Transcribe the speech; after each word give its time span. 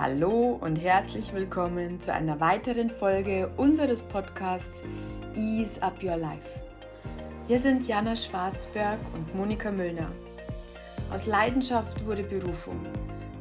Hallo 0.00 0.56
und 0.60 0.76
herzlich 0.76 1.32
willkommen 1.34 1.98
zu 1.98 2.12
einer 2.12 2.38
weiteren 2.38 2.88
Folge 2.88 3.50
unseres 3.56 4.00
Podcasts 4.00 4.84
Ease 5.34 5.82
Up 5.82 6.00
Your 6.00 6.16
Life. 6.16 6.48
Hier 7.48 7.58
sind 7.58 7.88
Jana 7.88 8.14
Schwarzberg 8.14 9.00
und 9.12 9.34
Monika 9.34 9.72
Müllner. 9.72 10.06
Aus 11.12 11.26
Leidenschaft 11.26 12.06
wurde 12.06 12.22
Berufung. 12.22 12.86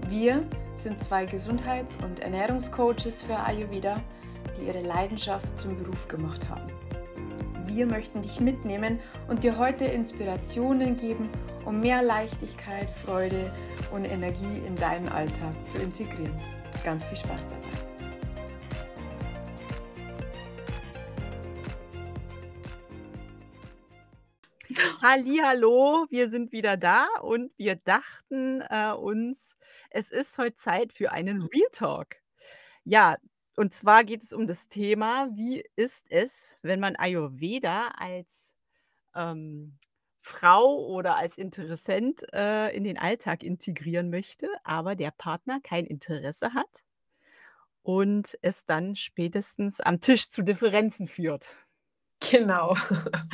Wir 0.09 0.43
sind 0.73 0.99
zwei 0.99 1.25
Gesundheits- 1.25 1.95
und 2.03 2.21
Ernährungscoaches 2.21 3.21
für 3.21 3.37
Ayurveda, 3.37 4.01
die 4.59 4.65
ihre 4.65 4.81
Leidenschaft 4.81 5.59
zum 5.59 5.77
Beruf 5.77 6.07
gemacht 6.07 6.49
haben. 6.49 6.76
Wir 7.77 7.85
möchten 7.85 8.23
dich 8.23 8.39
mitnehmen 8.39 8.99
und 9.27 9.43
dir 9.43 9.59
heute 9.59 9.85
Inspirationen 9.85 10.97
geben, 10.97 11.29
um 11.63 11.79
mehr 11.79 12.01
Leichtigkeit, 12.01 12.89
Freude 12.89 13.51
und 13.91 14.03
Energie 14.03 14.63
in 14.65 14.75
deinen 14.75 15.07
Alltag 15.07 15.53
zu 15.69 15.77
integrieren. 15.77 16.33
Ganz 16.83 17.05
viel 17.05 17.17
Spaß 17.19 17.49
dabei. 17.49 17.69
Hallo, 25.03 26.07
wir 26.09 26.29
sind 26.29 26.51
wieder 26.51 26.77
da 26.77 27.05
und 27.21 27.51
wir 27.57 27.75
dachten 27.75 28.61
äh, 28.71 28.91
uns, 28.93 29.55
es 29.91 30.09
ist 30.09 30.39
heute 30.39 30.55
Zeit 30.55 30.93
für 30.93 31.11
einen 31.11 31.43
Real 31.43 31.69
Talk. 31.71 32.15
Ja, 32.85 33.17
und 33.57 33.73
zwar 33.73 34.03
geht 34.03 34.23
es 34.23 34.33
um 34.33 34.45
das 34.45 34.69
Thema, 34.69 35.29
wie 35.33 35.63
ist 35.75 36.05
es, 36.09 36.57
wenn 36.61 36.79
man 36.79 36.95
Ayurveda 36.95 37.87
als 37.97 38.53
ähm, 39.15 39.79
Frau 40.19 40.85
oder 40.85 41.17
als 41.17 41.39
Interessent 41.39 42.21
äh, 42.33 42.69
in 42.75 42.83
den 42.83 42.99
Alltag 42.99 43.41
integrieren 43.41 44.11
möchte, 44.11 44.47
aber 44.63 44.95
der 44.95 45.09
Partner 45.09 45.59
kein 45.63 45.85
Interesse 45.85 46.53
hat 46.53 46.83
und 47.81 48.37
es 48.43 48.63
dann 48.65 48.95
spätestens 48.95 49.79
am 49.79 50.01
Tisch 50.01 50.29
zu 50.29 50.43
Differenzen 50.43 51.07
führt. 51.07 51.55
Genau. 52.29 52.75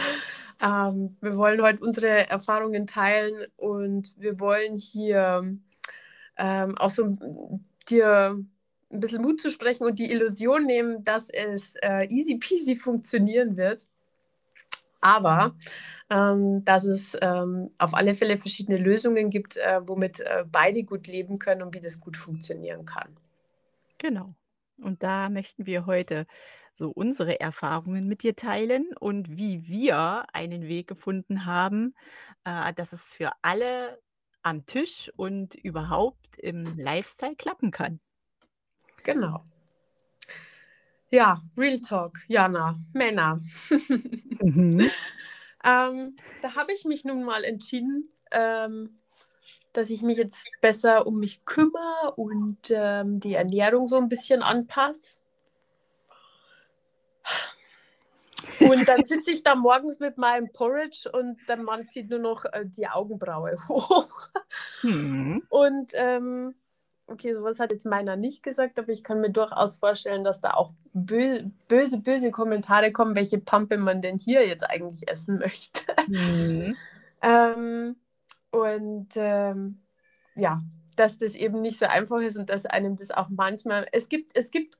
ähm, 0.61 1.17
wir 1.19 1.35
wollen 1.35 1.61
heute 1.61 1.83
unsere 1.83 2.29
Erfahrungen 2.29 2.87
teilen 2.87 3.45
und 3.57 4.13
wir 4.17 4.39
wollen 4.39 4.77
hier 4.77 5.57
ähm, 6.37 6.77
auch 6.77 6.89
so 6.89 7.17
dir 7.89 8.45
ein 8.93 8.99
bisschen 8.99 9.21
Mut 9.21 9.41
zu 9.41 9.49
sprechen 9.49 9.85
und 9.85 9.99
die 9.99 10.11
Illusion 10.11 10.65
nehmen, 10.65 11.03
dass 11.03 11.29
es 11.29 11.75
äh, 11.81 12.05
easy 12.07 12.37
peasy 12.37 12.75
funktionieren 12.77 13.57
wird. 13.57 13.87
Aber 15.01 15.53
ähm, 16.09 16.63
dass 16.63 16.85
es 16.85 17.17
ähm, 17.21 17.71
auf 17.77 17.93
alle 17.93 18.13
Fälle 18.13 18.37
verschiedene 18.37 18.77
Lösungen 18.77 19.29
gibt, 19.29 19.57
äh, 19.57 19.81
womit 19.85 20.21
äh, 20.21 20.45
beide 20.49 20.83
gut 20.83 21.07
leben 21.07 21.39
können 21.39 21.61
und 21.61 21.75
wie 21.75 21.81
das 21.81 21.99
gut 21.99 22.15
funktionieren 22.15 22.85
kann. 22.85 23.17
Genau. 23.97 24.33
Und 24.77 25.03
da 25.03 25.29
möchten 25.29 25.65
wir 25.65 25.85
heute 25.85 26.25
so 26.75 26.89
unsere 26.89 27.39
Erfahrungen 27.39 28.07
mit 28.07 28.23
dir 28.23 28.35
teilen 28.35 28.91
und 28.99 29.37
wie 29.37 29.67
wir 29.67 30.25
einen 30.33 30.67
Weg 30.67 30.87
gefunden 30.87 31.45
haben, 31.45 31.95
äh, 32.45 32.73
dass 32.73 32.93
es 32.93 33.13
für 33.13 33.31
alle 33.41 33.99
am 34.41 34.65
Tisch 34.65 35.11
und 35.15 35.55
überhaupt 35.55 36.37
im 36.37 36.77
Lifestyle 36.77 37.35
klappen 37.35 37.71
kann. 37.71 37.99
Genau. 39.03 39.43
Ja, 41.11 41.39
Real 41.55 41.79
Talk, 41.79 42.19
Jana, 42.27 42.75
Männer. 42.91 43.39
Mhm. 44.41 44.89
ähm, 45.63 46.15
da 46.41 46.55
habe 46.55 46.73
ich 46.73 46.85
mich 46.85 47.05
nun 47.05 47.23
mal 47.23 47.43
entschieden, 47.43 48.09
ähm, 48.31 48.97
dass 49.73 49.89
ich 49.89 50.01
mich 50.01 50.17
jetzt 50.17 50.47
besser 50.61 51.05
um 51.05 51.19
mich 51.19 51.45
kümmere 51.45 52.13
und 52.15 52.71
ähm, 52.71 53.19
die 53.19 53.35
Ernährung 53.35 53.87
so 53.87 53.97
ein 53.97 54.09
bisschen 54.09 54.41
anpasse. 54.41 55.01
Und 58.59 58.87
dann 58.87 59.05
sitze 59.05 59.31
ich 59.31 59.43
da 59.43 59.55
morgens 59.55 59.99
mit 59.99 60.17
meinem 60.17 60.51
Porridge 60.51 61.09
und 61.11 61.37
der 61.47 61.57
Mann 61.57 61.87
zieht 61.89 62.09
nur 62.09 62.19
noch 62.19 62.45
äh, 62.45 62.65
die 62.65 62.87
Augenbraue 62.87 63.57
hoch. 63.67 64.29
Mhm. 64.81 65.43
Und 65.49 65.91
ähm, 65.93 66.55
okay, 67.07 67.33
sowas 67.33 67.59
hat 67.59 67.71
jetzt 67.71 67.85
meiner 67.85 68.15
nicht 68.15 68.43
gesagt, 68.43 68.79
aber 68.79 68.89
ich 68.89 69.03
kann 69.03 69.21
mir 69.21 69.29
durchaus 69.29 69.75
vorstellen, 69.75 70.23
dass 70.23 70.41
da 70.41 70.51
auch 70.51 70.71
bö 70.93 71.43
böse, 71.67 71.99
böse 71.99 72.31
Kommentare 72.31 72.91
kommen, 72.91 73.15
welche 73.15 73.39
Pampe 73.39 73.77
man 73.77 74.01
denn 74.01 74.17
hier 74.17 74.47
jetzt 74.47 74.69
eigentlich 74.69 75.07
essen 75.07 75.39
möchte. 75.39 75.81
Mhm. 76.07 76.75
ähm, 77.21 77.95
und 78.51 79.09
ähm, 79.15 79.81
ja, 80.35 80.61
dass 80.95 81.17
das 81.17 81.35
eben 81.35 81.59
nicht 81.59 81.79
so 81.79 81.85
einfach 81.85 82.19
ist 82.21 82.37
und 82.37 82.49
dass 82.49 82.65
einem 82.65 82.95
das 82.95 83.11
auch 83.11 83.29
manchmal, 83.29 83.87
es 83.91 84.09
gibt, 84.09 84.37
es 84.37 84.51
gibt, 84.51 84.77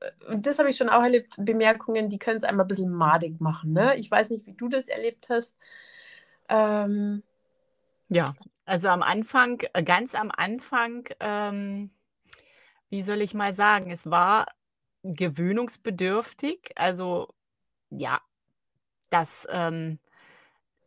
äh, 0.00 0.32
und 0.32 0.46
das 0.46 0.58
habe 0.58 0.70
ich 0.70 0.76
schon 0.76 0.88
auch 0.88 1.02
erlebt, 1.02 1.34
Bemerkungen, 1.38 2.08
die 2.08 2.18
können 2.18 2.38
es 2.38 2.44
einmal 2.44 2.64
ein 2.64 2.68
bisschen 2.68 2.90
madig 2.90 3.40
machen. 3.40 3.72
Ne? 3.72 3.96
Ich 3.96 4.10
weiß 4.10 4.30
nicht, 4.30 4.46
wie 4.46 4.54
du 4.54 4.68
das 4.68 4.88
erlebt 4.88 5.28
hast. 5.28 5.56
Ähm, 6.48 7.22
ja, 8.08 8.32
also 8.68 8.88
am 8.88 9.02
Anfang, 9.02 9.62
äh, 9.72 9.82
ganz 9.82 10.14
am 10.14 10.30
Anfang, 10.30 11.08
ähm, 11.20 11.90
wie 12.90 13.02
soll 13.02 13.20
ich 13.22 13.34
mal 13.34 13.54
sagen, 13.54 13.90
es 13.90 14.10
war 14.10 14.46
gewöhnungsbedürftig. 15.02 16.72
Also 16.76 17.34
ja, 17.90 18.20
dass 19.10 19.46
ähm, 19.50 19.98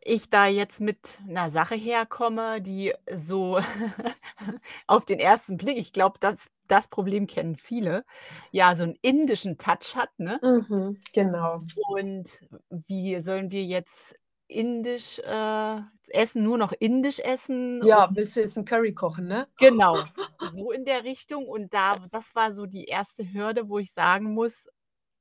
ich 0.00 0.30
da 0.30 0.46
jetzt 0.46 0.80
mit 0.80 1.18
einer 1.28 1.50
Sache 1.50 1.74
herkomme, 1.74 2.60
die 2.60 2.94
so 3.12 3.60
auf 4.86 5.04
den 5.04 5.18
ersten 5.20 5.56
Blick, 5.56 5.78
ich 5.78 5.92
glaube, 5.92 6.18
das, 6.20 6.50
das 6.68 6.88
Problem 6.88 7.26
kennen 7.26 7.56
viele, 7.56 8.04
ja, 8.50 8.74
so 8.74 8.84
einen 8.84 8.98
indischen 9.02 9.58
Touch 9.58 9.96
hat, 9.96 10.10
ne? 10.18 10.40
Mhm, 10.42 11.00
genau. 11.12 11.60
Und 11.88 12.40
wie 12.70 13.20
sollen 13.20 13.50
wir 13.50 13.64
jetzt 13.64 14.16
indisch 14.52 15.18
äh, 15.20 15.80
essen, 16.08 16.42
nur 16.42 16.58
noch 16.58 16.72
indisch 16.78 17.18
essen. 17.18 17.82
Ja, 17.84 18.08
willst 18.12 18.36
du 18.36 18.40
jetzt 18.40 18.56
einen 18.56 18.66
Curry 18.66 18.94
kochen, 18.94 19.26
ne? 19.26 19.48
Genau, 19.58 19.98
so 20.52 20.72
in 20.72 20.84
der 20.84 21.04
Richtung. 21.04 21.46
Und 21.46 21.72
da, 21.74 21.96
das 22.10 22.34
war 22.34 22.54
so 22.54 22.66
die 22.66 22.84
erste 22.84 23.32
Hürde, 23.32 23.68
wo 23.68 23.78
ich 23.78 23.92
sagen 23.92 24.34
muss, 24.34 24.68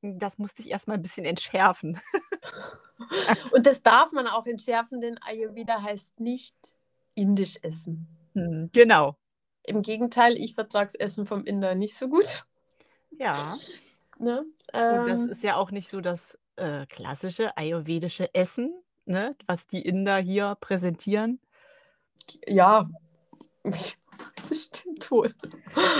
das 0.01 0.37
musste 0.37 0.61
ich 0.61 0.71
erstmal 0.71 0.97
ein 0.97 1.03
bisschen 1.03 1.25
entschärfen. 1.25 1.99
Und 3.51 3.65
das 3.65 3.81
darf 3.83 4.11
man 4.11 4.27
auch 4.27 4.45
entschärfen, 4.45 5.01
denn 5.01 5.17
Ayurveda 5.21 5.81
heißt 5.81 6.19
nicht 6.19 6.55
indisch 7.15 7.57
essen. 7.61 8.07
Hm, 8.33 8.69
genau. 8.73 9.15
Im 9.63 9.81
Gegenteil, 9.81 10.37
ich 10.37 10.55
vertrage 10.55 10.87
das 10.87 10.95
Essen 10.95 11.25
vom 11.25 11.45
Inder 11.45 11.75
nicht 11.75 11.95
so 11.95 12.07
gut. 12.07 12.45
Ja. 13.11 13.55
Ne? 14.19 14.45
Ähm, 14.71 14.99
Und 14.99 15.07
das 15.07 15.21
ähm. 15.21 15.29
ist 15.29 15.41
ja 15.41 15.55
auch 15.55 15.71
nicht 15.71 15.89
so 15.89 15.99
das 15.99 16.37
äh, 16.55 16.85
klassische 16.85 17.57
ayurvedische 17.57 18.31
Essen, 18.35 18.71
ne, 19.06 19.35
was 19.47 19.67
die 19.67 19.81
Inder 19.81 20.17
hier 20.17 20.56
präsentieren? 20.59 21.39
Ja, 22.47 22.89
bestimmt 24.50 25.09
wohl. 25.12 25.34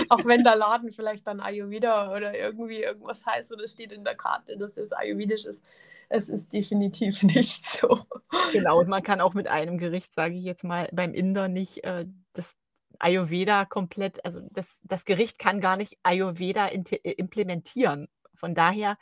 Auch 0.08 0.24
wenn 0.24 0.44
der 0.44 0.56
Laden 0.56 0.90
vielleicht 0.90 1.26
dann 1.26 1.40
Ayurveda 1.40 2.14
oder 2.14 2.38
irgendwie 2.38 2.82
irgendwas 2.82 3.26
heißt 3.26 3.52
oder 3.52 3.66
steht 3.68 3.92
in 3.92 4.04
der 4.04 4.14
Karte, 4.14 4.56
dass 4.56 4.76
es 4.76 4.92
ayurvedisch 4.92 5.46
ist. 5.46 5.64
Es 6.08 6.28
ist 6.28 6.52
definitiv 6.52 7.22
nicht 7.22 7.66
so. 7.66 8.04
Genau, 8.52 8.80
und 8.80 8.88
man 8.88 9.02
kann 9.02 9.20
auch 9.20 9.34
mit 9.34 9.48
einem 9.48 9.78
Gericht, 9.78 10.12
sage 10.12 10.34
ich 10.34 10.44
jetzt 10.44 10.64
mal, 10.64 10.88
beim 10.92 11.14
Inder 11.14 11.48
nicht 11.48 11.84
äh, 11.84 12.06
das 12.32 12.56
Ayurveda 12.98 13.64
komplett, 13.64 14.24
also 14.24 14.40
das, 14.50 14.78
das 14.82 15.04
Gericht 15.04 15.38
kann 15.38 15.60
gar 15.60 15.76
nicht 15.76 15.98
Ayurveda 16.02 16.66
implementieren. 16.66 18.08
Von 18.34 18.54
daher, 18.54 18.96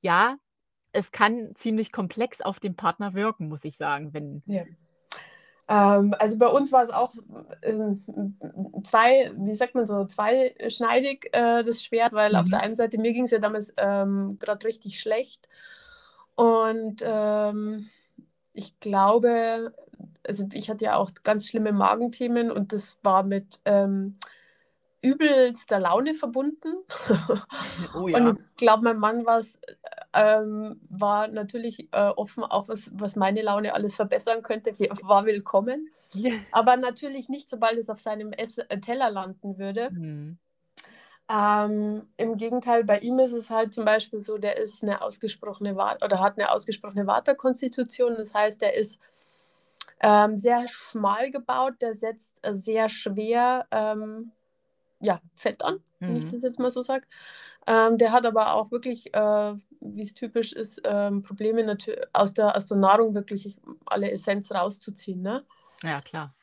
ja, 0.00 0.36
es 0.92 1.12
kann 1.12 1.54
ziemlich 1.54 1.92
komplex 1.92 2.40
auf 2.40 2.60
den 2.60 2.76
Partner 2.76 3.14
wirken, 3.14 3.48
muss 3.48 3.64
ich 3.64 3.76
sagen, 3.76 4.12
wenn. 4.12 4.42
Ja. 4.46 4.62
Ähm, 5.68 6.14
also 6.18 6.38
bei 6.38 6.48
uns 6.48 6.72
war 6.72 6.84
es 6.84 6.90
auch 6.90 7.14
äh, 7.62 7.72
zwei, 8.84 9.32
wie 9.36 9.54
sagt 9.54 9.74
man 9.74 9.86
so, 9.86 10.04
zweischneidig 10.04 11.30
äh, 11.32 11.62
das 11.62 11.82
Schwert, 11.82 12.12
weil 12.12 12.30
mhm. 12.30 12.36
auf 12.36 12.48
der 12.48 12.60
einen 12.60 12.76
Seite 12.76 12.98
mir 12.98 13.12
ging 13.12 13.24
es 13.24 13.30
ja 13.30 13.38
damals 13.38 13.72
ähm, 13.76 14.38
gerade 14.40 14.66
richtig 14.66 15.00
schlecht 15.00 15.48
und 16.34 17.02
ähm, 17.02 17.88
ich 18.52 18.78
glaube, 18.80 19.74
also 20.26 20.48
ich 20.52 20.68
hatte 20.68 20.84
ja 20.84 20.96
auch 20.96 21.10
ganz 21.22 21.48
schlimme 21.48 21.72
Magenthemen 21.72 22.50
und 22.50 22.72
das 22.72 22.98
war 23.02 23.22
mit 23.22 23.60
ähm, 23.64 24.18
übelster 25.00 25.80
Laune 25.80 26.14
verbunden. 26.14 26.74
Oh, 27.94 28.08
ja. 28.08 28.18
Und 28.18 28.38
ich 28.38 28.56
glaube, 28.56 28.84
mein 28.84 28.98
Mann 28.98 29.26
ähm, 30.12 30.80
war 30.88 31.28
natürlich 31.28 31.88
äh, 31.92 32.08
offen, 32.08 32.44
auch 32.44 32.68
was, 32.68 32.90
was 32.94 33.16
meine 33.16 33.42
Laune 33.42 33.74
alles 33.74 33.96
verbessern 33.96 34.42
könnte, 34.42 34.72
war 35.02 35.24
willkommen. 35.24 35.90
Yeah. 36.14 36.34
Aber 36.52 36.76
natürlich 36.76 37.28
nicht, 37.28 37.48
sobald 37.48 37.78
es 37.78 37.90
auf 37.90 38.00
seinem 38.00 38.32
Ess 38.32 38.58
äh, 38.58 38.78
Teller 38.78 39.10
landen 39.10 39.58
würde. 39.58 39.90
Mhm. 39.90 40.38
Ähm, 41.28 42.08
Im 42.16 42.36
Gegenteil, 42.36 42.84
bei 42.84 42.98
ihm 42.98 43.18
ist 43.18 43.32
es 43.32 43.48
halt 43.48 43.72
zum 43.72 43.84
Beispiel 43.84 44.20
so, 44.20 44.36
der 44.36 44.58
ist 44.58 44.82
eine 44.82 45.00
ausgesprochene 45.00 45.76
Vata 45.76 46.04
oder 46.04 46.20
hat 46.20 46.38
eine 46.38 46.50
ausgesprochene 46.50 47.06
Vata-Konstitution. 47.06 48.16
Das 48.16 48.34
heißt, 48.34 48.60
der 48.60 48.74
ist 48.74 49.00
ähm, 50.00 50.36
sehr 50.36 50.66
schmal 50.68 51.30
gebaut, 51.30 51.74
der 51.80 51.94
setzt 51.94 52.38
äh, 52.42 52.52
sehr 52.52 52.88
schwer 52.88 53.66
ähm, 53.70 54.32
ja, 55.00 55.20
fett 55.34 55.64
an, 55.64 55.82
wenn 56.06 56.16
ich 56.16 56.26
Mhm. 56.26 56.28
das 56.28 56.42
jetzt 56.42 56.58
mal 56.58 56.70
so 56.70 56.82
sage. 56.82 57.06
Ähm, 57.66 57.98
der 57.98 58.12
hat 58.12 58.26
aber 58.26 58.54
auch 58.54 58.70
wirklich, 58.72 59.14
äh, 59.14 59.54
wie 59.80 60.02
es 60.02 60.14
typisch 60.14 60.52
ist, 60.52 60.80
ähm, 60.84 61.22
Probleme 61.22 61.76
aus 62.12 62.34
der 62.34 62.56
aus 62.56 62.66
der 62.66 62.78
Nahrung 62.78 63.14
wirklich 63.14 63.60
alle 63.86 64.10
Essenz 64.12 64.52
rauszuziehen, 64.52 65.22
ne? 65.22 65.44
Ja, 65.82 66.00
klar. 66.00 66.34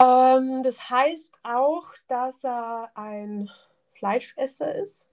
Ähm, 0.00 0.62
das 0.62 0.90
heißt 0.90 1.34
auch, 1.44 1.94
dass 2.08 2.44
er 2.44 2.90
ein 2.94 3.48
Fleischesser 3.94 4.74
ist? 4.74 5.10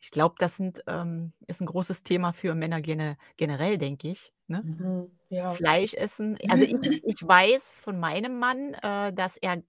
Ich 0.00 0.10
glaube, 0.10 0.34
das 0.38 0.56
sind 0.56 0.82
ähm, 0.86 1.32
ist 1.46 1.60
'n 1.60 1.66
großes 1.66 2.02
Thema 2.02 2.32
für 2.32 2.54
Männer 2.54 2.80
gene 2.82 3.16
generell, 3.36 3.78
denke 3.78 4.08
ich, 4.08 4.32
ne? 4.48 4.64
Mhm, 4.64 5.18
ja. 5.32 5.50
Fleisch 5.50 5.94
essen. 5.94 6.38
Also, 6.48 6.64
ich 6.64 6.74
ich 7.04 7.16
weiß 7.26 7.80
von 7.80 7.98
meinem 7.98 8.38
Mann, 8.38 8.74
äh, 8.82 9.12
dass 9.12 9.36
er 9.36 9.62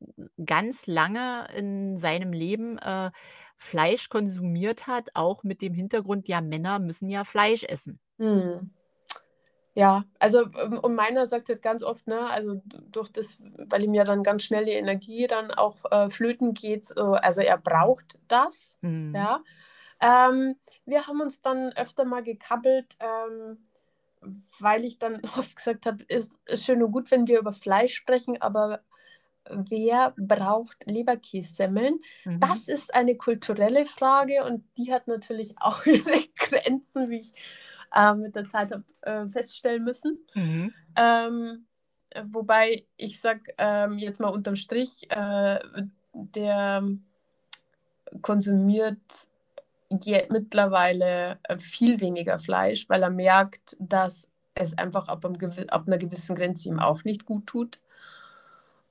ganz 0.45 0.88
lange 0.88 1.48
in 1.56 1.98
seinem 1.98 2.33
Leben, 2.33 2.77
äh, 2.77 3.12
Fleisch 3.56 4.10
konsumiert 4.10 4.88
hat, 4.88 5.12
auch 5.13 5.44
mit 5.44 5.62
dem 5.62 5.74
Hintergrund, 5.74 6.27
ja, 6.27 6.42
Männer 6.42 6.80
müssen 6.80 7.10
ja 7.10 7.24
Fleisch 7.24 7.63
essen. 7.63 8.00
Mhm. 8.19 8.71
Ja, 9.75 10.04
also, 10.19 10.44
ähm, 10.60 10.80
und 10.80 10.94
meiner 10.94 11.25
sagt 11.25 11.50
halt 11.50 11.63
ganz 11.63 11.81
oft, 11.83 12.06
ne, 12.07 12.30
also 12.30 12.62
durch 12.92 13.10
das 13.10 13.38
weil 13.69 13.83
ihm 13.83 13.95
ja 13.95 14.04
dann 14.04 14.21
ganz 14.21 14.44
schnell 14.44 14.65
die 14.65 14.71
Energie 14.71 15.25
dann 15.27 15.50
auch, 15.51 15.77
äh, 15.92 16.10
flöten 16.12 16.54
geht, 16.54 16.86
so 16.86 17.13
also, 17.13 17.42
er 17.42 17.57
braucht 17.57 18.19
das, 18.27 18.77
Mhm. 18.81 19.15
ja. 19.15 19.42
Ähm, 20.01 20.56
wir 20.86 21.07
haben 21.07 21.21
uns 21.21 21.42
dann 21.42 21.71
öfter 21.74 22.06
mal 22.06 22.21
gekabbelt, 22.24 22.98
ähm, 23.00 23.63
weil 24.60 24.86
ich 24.86 25.00
dann 25.00 25.22
oft 25.38 25.56
gesagt 25.56 25.86
habe: 25.86 26.04
„Ist 26.08 26.34
ist 26.46 26.66
schön 26.66 26.84
und 26.84 26.92
gut, 26.92 27.12
wenn 27.12 27.28
wir 27.28 27.40
über 27.40 27.54
Fleisch 27.54 27.96
sprechen, 27.96 28.42
aber 28.42 28.81
wer 29.50 30.14
braucht 30.18 30.86
Leberkässemmeln?“ 30.86 32.00
Mhm. 32.25 32.40
Das 32.40 32.68
ist 32.68 32.94
eine 32.96 33.16
kulturelle 33.16 33.86
Frage 33.86 34.44
und 34.46 34.64
die 34.78 34.94
hat 34.94 35.08
natürlich 35.08 35.56
auch 35.62 35.86
ihre 35.86 36.20
Grenzen, 36.38 37.10
wie 37.10 37.20
ich, 37.20 37.31
äh, 37.94 38.14
mit 38.14 38.36
der 38.36 38.48
Zeit 38.48 38.72
habe, 38.72 38.84
äh, 39.02 39.28
feststellen 39.30 39.84
müssen. 39.84 40.20
Mhm. 40.36 40.74
Ähm, 40.96 41.66
äh, 42.10 42.24
wobei 42.28 42.86
ich 42.98 43.20
sage, 43.20 43.54
ähm, 43.58 43.98
jetzt 43.98 44.20
mal 44.20 44.30
unterm 44.30 44.56
Strich, 44.56 45.10
äh, 45.10 45.60
der 46.14 46.84
konsumiert 48.22 49.28
je 50.01 50.25
mittlerweile, 50.30 51.40
äh, 51.44 51.57
viel 51.57 52.00
weniger 52.01 52.40
Fleisch, 52.40 52.88
weil 52.90 53.04
er 53.04 53.10
merkt, 53.10 53.75
dass 53.80 54.28
es 54.56 54.78
einfach 54.78 55.07
ab 55.07 55.25
'm 55.25 55.38
gewi 55.38 55.68
ab 55.69 55.88
'ner 55.88 55.98
gewissen 55.98 56.36
Grenze 56.36 56.69
ihm 56.69 56.80
auch 56.80 57.04
nicht 57.04 57.25
gut 57.25 57.48
tut. 57.48 57.80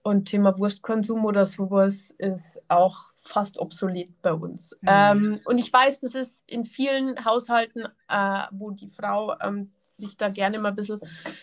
Und 0.07 0.25
Thema 0.27 0.59
Wurstkonsum 0.59 1.25
oder 1.25 1.47
so 1.47 1.71
was 1.71 2.11
ist 2.19 2.61
auch 2.69 3.11
fast 3.19 3.59
obsolet 3.59 4.09
bei 4.21 4.33
uns. 4.33 4.77
Mhm. 4.83 4.89
Ähm, 4.89 5.41
und 5.45 5.59
ich 5.59 5.73
weiß, 5.73 6.01
das 6.01 6.15
ist 6.17 6.43
in 6.49 6.65
vielen 6.65 7.25
Haushalten, 7.25 7.85
äh, 8.09 8.43
wo 8.51 8.73
die 8.73 8.89
Frau, 8.89 9.35
ähm, 9.41 9.73
sich 9.85 10.17
da 10.17 10.29
gerne 10.31 10.59
mal 10.59 10.71
'n 10.71 10.75
bisschen 10.75 11.01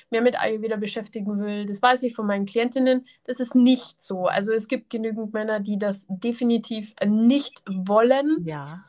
mehr 0.09 0.21
mit 0.21 0.37
Ayurveda 0.41 0.75
beschäftigen 0.75 1.39
will. 1.39 1.65
Das 1.67 1.81
weiß 1.81 2.03
ich 2.03 2.15
von 2.15 2.25
meinen 2.27 2.45
Klientinnen. 2.45 3.05
Das 3.25 3.39
ist 3.39 3.55
nicht 3.55 4.01
so. 4.01 4.25
Also, 4.25 4.51
es 4.51 4.67
gibt 4.67 4.89
genügend 4.89 5.31
Männer, 5.33 5.59
die 5.61 5.77
das 5.77 6.05
definitiv 6.09 6.93
nicht 7.05 7.61
wollen. 7.69 8.43
Ja. 8.45 8.83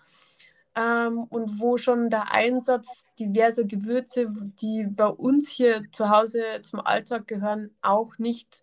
Ähm, 0.77 1.25
und 1.31 1.59
wo 1.61 1.77
schon 1.79 2.11
der 2.11 2.33
Einsatz 2.33 3.07
diverser 3.19 3.65
Gewürze, 3.65 4.29
die 4.61 4.87
bei 4.89 5.07
uns 5.07 5.49
hier 5.51 5.83
zu 5.91 6.11
Hause 6.11 6.43
zum 6.63 6.81
Alltag 6.81 7.27
gehören, 7.27 7.71
auch 7.83 8.19
nicht 8.19 8.63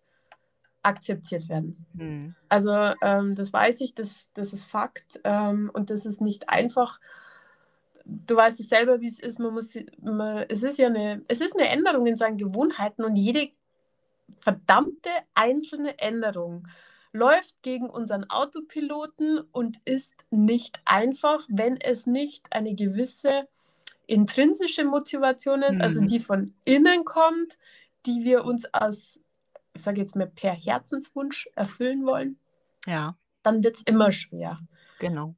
akzeptiert 0.82 1.48
werden. 1.48 1.86
Mhm. 1.94 2.34
Also, 2.48 2.72
ähm, 3.02 3.34
das 3.36 3.52
weiß 3.52 3.80
ich, 3.82 3.94
das 3.94 4.30
das 4.34 4.52
ist 4.54 4.64
Fakt, 4.66 5.20
ähm, 5.24 5.70
und 5.74 5.90
das 5.90 6.06
ist 6.06 6.20
nicht 6.22 6.48
einfach. 6.50 6.98
Du 8.04 8.36
weißt 8.36 8.60
es 8.60 8.68
selber, 8.68 9.00
wie's 9.00 9.20
ist. 9.20 9.38
Man 9.38 9.52
muss 9.54 9.72
si 9.72 9.86
ma 10.02 10.42
es 10.48 10.62
ist 10.62 10.78
ja 10.78 10.88
'ne 10.90 11.22
es 11.28 11.40
ist 11.40 11.56
'ne 11.56 11.68
Änderung 11.68 12.06
in 12.06 12.16
seinen 12.16 12.38
Gewohnheiten 12.38 13.04
und 13.04 13.16
jede 13.16 13.50
verdammte 14.40 15.10
einzelne 15.34 15.98
Änderung 16.00 16.68
läuft 17.12 17.62
gegen 17.62 17.88
unseren 17.90 18.28
Autopiloten 18.30 19.40
und 19.52 19.78
ist 19.84 20.14
nicht 20.30 20.80
einfach, 20.84 21.44
wenn 21.48 21.80
es 21.80 22.06
nicht 22.06 22.52
eine 22.52 22.74
gewisse 22.74 23.48
intrinsische 24.06 24.84
Motivation 24.84 25.62
ist, 25.62 25.80
also 25.80 26.00
Mhm. 26.00 26.06
die 26.06 26.20
von 26.20 26.52
innen 26.64 27.04
kommt, 27.04 27.58
die 28.06 28.24
wir 28.24 28.44
uns 28.44 28.72
aus, 28.72 29.20
ich 29.74 29.82
sage 29.82 30.00
jetzt 30.00 30.16
mal, 30.16 30.26
per 30.26 30.52
Herzenswunsch 30.52 31.48
erfüllen 31.54 32.06
wollen. 32.06 32.38
Ja. 32.86 33.16
Dann 33.42 33.62
wird's 33.62 33.82
immer 33.82 34.12
schwer. 34.12 34.58
Genau. 34.98 35.34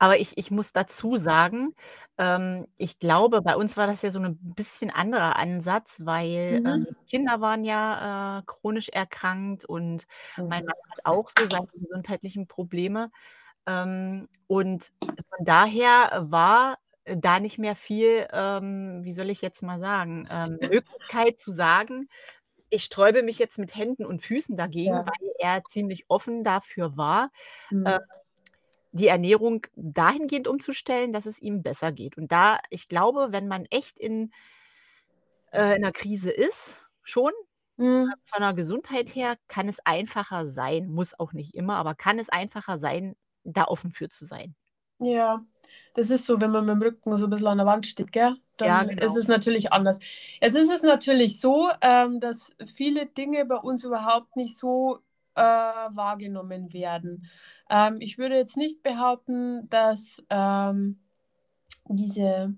Aber 0.00 0.18
ich 0.18 0.36
ich 0.38 0.50
muss 0.50 0.72
dazu 0.72 1.16
sagen, 1.16 1.74
ähm, 2.18 2.66
ich 2.76 2.98
glaube, 2.98 3.40
bei 3.42 3.56
uns 3.56 3.76
war 3.76 3.86
das 3.86 4.02
ja 4.02 4.10
so 4.10 4.18
'ne 4.18 4.36
bisschen 4.40 4.90
anderer 4.90 5.36
Ansatz, 5.36 6.00
weil, 6.04 6.60
Mhm. 6.64 6.86
ähm, 6.88 6.94
Kinder 7.08 7.40
waren 7.40 7.64
ja, 7.64 8.40
äh, 8.40 8.42
chronisch 8.46 8.88
erkrankt 8.90 9.64
und 9.64 10.06
mein 10.48 10.60
Mhm. 10.60 10.66
Mann 10.66 10.76
hat 10.90 11.00
auch 11.04 11.30
so 11.30 11.46
seine 11.46 11.66
gesundheitlichen 11.72 12.46
Probleme. 12.46 13.10
Ähm, 13.66 14.28
und 14.48 14.92
von 15.36 15.44
daher 15.46 16.26
war 16.30 16.78
da 17.06 17.40
nicht 17.40 17.58
mehr 17.58 17.74
viel, 17.76 18.26
ähm, 18.32 19.04
wie 19.04 19.14
soll 19.14 19.30
ich 19.30 19.42
jetzt 19.42 19.62
mal 19.62 19.80
sagen, 19.80 20.26
ähm, 20.30 20.58
Möglichkeit 20.68 21.38
zu 21.38 21.52
sagen: 21.52 22.08
„Ich 22.70 22.84
sträube 22.84 23.22
mich 23.22 23.38
jetzt 23.38 23.58
mit 23.58 23.74
Händen 23.76 24.06
und 24.06 24.22
Füßen 24.22 24.56
dagegen“, 24.56 24.98
Ja. 24.98 25.06
weil 25.06 25.32
er 25.40 25.64
ziemlich 25.66 26.06
offen 26.08 26.44
dafür 26.44 26.96
war, 26.96 27.30
ähm, 27.86 27.98
Mhm. 27.98 28.06
Die 28.96 29.08
Ernährung 29.08 29.66
dahingehend 29.76 30.48
umzustellen, 30.48 31.12
dass 31.12 31.26
es 31.26 31.40
ihm 31.40 31.62
besser 31.62 31.92
geht. 31.92 32.16
Und 32.18 32.32
da 32.32 32.58
ich 32.70 32.88
glaube, 32.88 33.28
wenn 33.32 33.48
man 33.48 33.66
echt 33.66 33.98
in 33.98 34.30
äh, 35.52 35.76
in 35.76 35.82
'ner 35.82 35.92
Krise 35.92 36.30
ist, 36.30 36.74
schon, 37.02 37.32
Mhm. 37.78 38.16
von 38.24 38.42
der 38.42 38.54
Gesundheit 38.54 39.14
her, 39.14 39.38
kann 39.48 39.68
es 39.68 39.80
einfacher 39.86 40.48
sein 40.48 40.88
muss 40.88 41.18
auch 41.18 41.32
nicht 41.34 41.54
immer, 41.54 41.76
aber 41.76 41.94
kann 41.96 42.18
es 42.18 42.28
einfacher 42.30 42.78
sein, 42.78 43.16
da 43.44 43.64
offen 43.66 43.92
für 43.92 44.08
zu 44.10 44.24
sein. 44.26 44.54
Ja, 45.00 45.44
das 45.94 46.08
ist 46.10 46.24
so, 46.24 46.40
wenn 46.40 46.50
man 46.50 46.64
mit'm 46.66 46.82
Rücken 46.82 47.16
so 47.18 47.26
'n 47.26 47.30
bisschen 47.30 47.46
an 47.48 47.58
der 47.58 47.66
Wand 47.66 47.86
steht, 47.86 48.12
gell? 48.12 48.36
Ja, 48.62 48.84
Dann 48.86 48.96
ist 48.98 49.14
genau. 49.14 49.16
es 49.16 49.28
natürlich 49.28 49.70
anders. 49.72 49.98
Jetzt 50.40 50.54
ist 50.56 50.70
es 50.70 50.82
natürlich 50.82 51.38
so, 51.40 51.68
ähm, 51.82 52.18
dass 52.20 52.52
viele 52.66 53.04
Dinge 53.06 53.44
bei 53.44 53.56
uns 53.56 53.84
überhaupt 53.84 54.34
nicht 54.36 54.58
so, 54.58 55.00
äh, 55.36 55.40
wahrgenommen 55.40 56.72
werden. 56.72 57.26
Ähm, 57.70 57.96
ich 58.00 58.18
würde 58.18 58.36
jetzt 58.36 58.56
nicht 58.56 58.82
behaupten, 58.82 59.68
dass, 59.70 60.22
ähm, 60.30 61.00
diese 61.88 62.54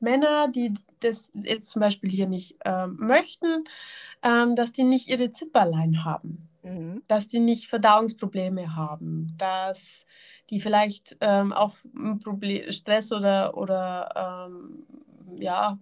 Männer, 0.00 0.48
die 0.48 0.74
das 1.00 1.32
jetzt 1.34 1.70
zum 1.70 1.80
Beispiel 1.80 2.10
hier 2.10 2.28
nicht, 2.28 2.56
ähm, 2.64 2.96
möchten, 3.00 3.64
ähm, 4.22 4.56
dass 4.56 4.72
die 4.72 4.84
nicht 4.84 5.08
ihre 5.08 5.32
Zipperlein 5.32 6.04
haben. 6.04 6.48
Mhm. 6.64 7.02
Dass 7.08 7.28
die 7.28 7.40
nicht 7.40 7.68
Verdauungsprobleme 7.68 8.76
haben, 8.76 9.34
dass 9.38 10.06
die 10.50 10.60
vielleicht, 10.60 11.16
ähm, 11.20 11.52
auch 11.52 11.76
'n 11.96 12.18
Proble 12.20 12.72
Stress 12.72 13.12
oder 13.12 13.56
oder, 13.58 14.48
ähm, 14.50 14.86
ja 15.40 15.78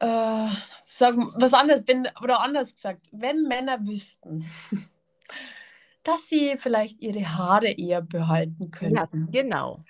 äh, 0.00 0.48
sagen 0.86 1.32
was 1.36 1.54
anderes, 1.54 1.86
wenn 1.86 2.06
oder 2.22 2.40
anders 2.42 2.74
gesagt, 2.74 3.08
wenn 3.12 3.42
Männer 3.42 3.86
wüssten, 3.86 4.44
dass 6.04 6.28
sie 6.28 6.56
vielleicht 6.56 7.00
ihre 7.00 7.36
Haare 7.36 7.68
eher 7.68 8.00
behalten 8.02 8.70
Ja, 8.80 9.06
könnten, 9.06 9.30
genau. 9.30 9.84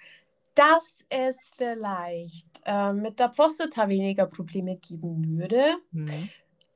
dass 0.55 1.05
es 1.09 1.51
vielleicht, 1.57 2.47
ähm, 2.65 3.03
mit 3.03 3.21
der 3.21 3.29
Prostata 3.29 3.89
weniger 3.89 4.27
Probleme 4.27 4.77
geben 4.77 5.39
würde, 5.39 5.77
Mhm. 5.93 6.31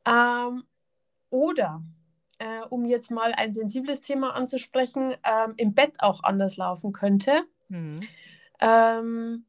ähm, 0.04 0.64
oder, 1.30 1.82
äh, 2.38 2.60
um 2.68 2.84
jetzt 2.84 3.10
mal 3.10 3.32
ein 3.34 3.52
sensibles 3.52 4.00
Thema 4.02 4.34
anzusprechen, 4.34 5.14
ähm, 5.24 5.54
im 5.56 5.74
Bett 5.74 6.00
auch 6.00 6.22
anders 6.22 6.56
laufen 6.56 6.92
könnte 6.92 7.44
Mhm. 7.68 7.96
ähm 8.60 9.46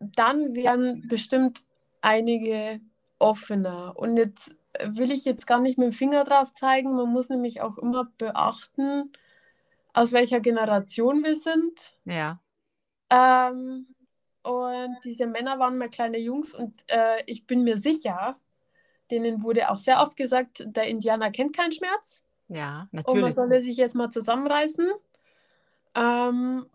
dann 0.00 0.56
wären 0.56 1.06
bestimmt 1.06 1.62
einige 2.02 2.80
offener. 3.18 3.94
Und 3.96 4.16
jetzt 4.18 4.56
will 4.84 5.10
ich 5.12 5.24
jetzt 5.24 5.46
gar 5.46 5.60
nicht 5.60 5.78
mit'm 5.78 5.92
Finger 5.92 6.24
drauf 6.24 6.52
zeigen. 6.54 6.96
Man 6.96 7.10
muss 7.10 7.28
nämlich 7.30 7.62
auch 7.62 7.78
immer 7.78 8.10
beachten, 8.18 9.12
aus 9.94 10.12
welcher 10.12 10.40
Generation 10.40 11.24
wir 11.24 11.36
sind. 11.36 11.96
Ja. 12.04 12.40
Ähm, 13.10 13.86
und 14.42 14.96
diese 15.04 15.26
Männer 15.26 15.58
waren 15.58 15.78
mal 15.78 15.90
kleine 15.90 16.18
Jungs 16.18 16.54
und, 16.54 16.84
äh, 16.88 17.22
ich 17.26 17.46
bin 17.46 17.62
mir 17.64 17.76
sicher, 17.76 18.38
denen 19.10 19.42
wurde 19.42 19.70
auch 19.70 19.78
sehr 19.78 20.00
oft 20.02 20.16
gesagt: 20.16 20.64
„Der 20.66 20.86
Indianer 20.88 21.30
kennt 21.30 21.56
keinen 21.56 21.72
Schmerz.“ 21.72 22.24
Ja, 22.48 22.88
Und 23.04 23.20
man 23.20 23.32
natürlich. 23.32 23.34
solle 23.34 23.60
sich 23.62 23.76
jetzt 23.78 23.94
mal 23.96 24.10
zusammenreißen. 24.10 24.90
Ähm 25.94 26.66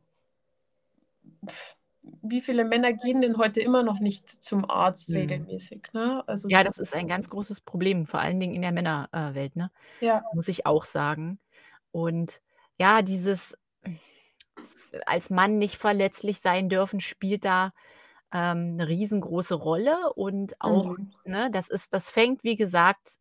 wie 2.31 2.41
viele 2.41 2.65
Männer 2.65 2.93
gehen 2.93 3.21
denn 3.21 3.37
heute 3.37 3.61
immer 3.61 3.83
noch 3.83 3.99
nicht 3.99 4.29
zum 4.29 4.69
Arzt 4.69 5.13
Mhm. 5.13 5.13
regelmäßig, 5.15 5.89
ne? 5.93 6.23
Also 6.27 6.49
Ja, 6.49 6.63
das 6.63 6.77
ist 6.77 6.93
ein 6.93 7.07
ganz 7.09 7.29
großes 7.29 7.59
Problem, 7.61 8.05
vor 8.07 8.21
allen 8.21 8.39
Dingen 8.39 8.55
in 8.55 8.61
der 8.61 8.71
Männer 8.71 9.09
äh, 9.11 9.35
Welt, 9.35 9.55
ne? 9.57 9.69
Ja. 10.01 10.27
Muss 10.31 10.47
ich 10.49 10.65
auch 10.65 10.85
sagen. 10.85 11.39
Und 11.91 12.41
ja, 12.79 13.01
dieses 13.01 13.57
als 15.05 15.29
Mann 15.29 15.57
nicht 15.57 15.75
verletzlich 15.77 16.39
sein 16.41 16.69
dürfen, 16.69 16.99
spielt 17.01 17.45
da, 17.45 17.71
ähm, 18.33 18.75
'ne 18.77 18.87
riesengroße 18.87 19.55
Rolle 19.55 20.13
und 20.15 20.61
auch, 20.61 20.85
Mhm. 20.87 21.17
ne, 21.25 21.49
das 21.51 21.69
ist 21.69 21.93
das 21.93 22.09
fängt, 22.09 22.43
wie 22.43 22.55
gesagt, 22.57 23.17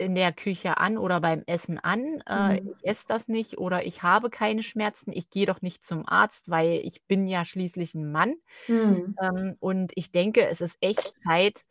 in 0.00 0.14
der 0.16 0.32
Küche 0.32 0.78
an 0.78 0.98
oder 0.98 1.20
beim 1.20 1.44
Essen 1.46 1.78
an. 1.78 2.22
Äh, 2.26 2.56
Mhm. 2.56 2.70
ich 2.70 2.76
esse 2.84 3.04
das 3.08 3.28
nicht 3.28 3.58
oder 3.58 3.84
ich 3.86 4.02
habe 4.02 4.30
keine 4.30 4.62
Schmerzen, 4.64 5.12
ich 5.12 5.30
gehe 5.30 5.46
doch 5.46 5.62
nicht 5.62 5.84
zum 5.84 6.08
Arzt, 6.08 6.50
weil 6.50 6.80
ich 6.84 7.04
bin 7.06 7.28
ja 7.28 7.44
schließlich 7.44 7.94
'n 7.94 8.10
Mann. 8.12 8.34
Mhm. 8.68 9.20
Ähm, 9.20 9.56
und 9.60 9.92
ich 9.96 10.12
denke, 10.12 10.46
es 10.48 10.60
ist 10.60 10.78
echt 10.82 11.14
Zeit, 11.26 11.62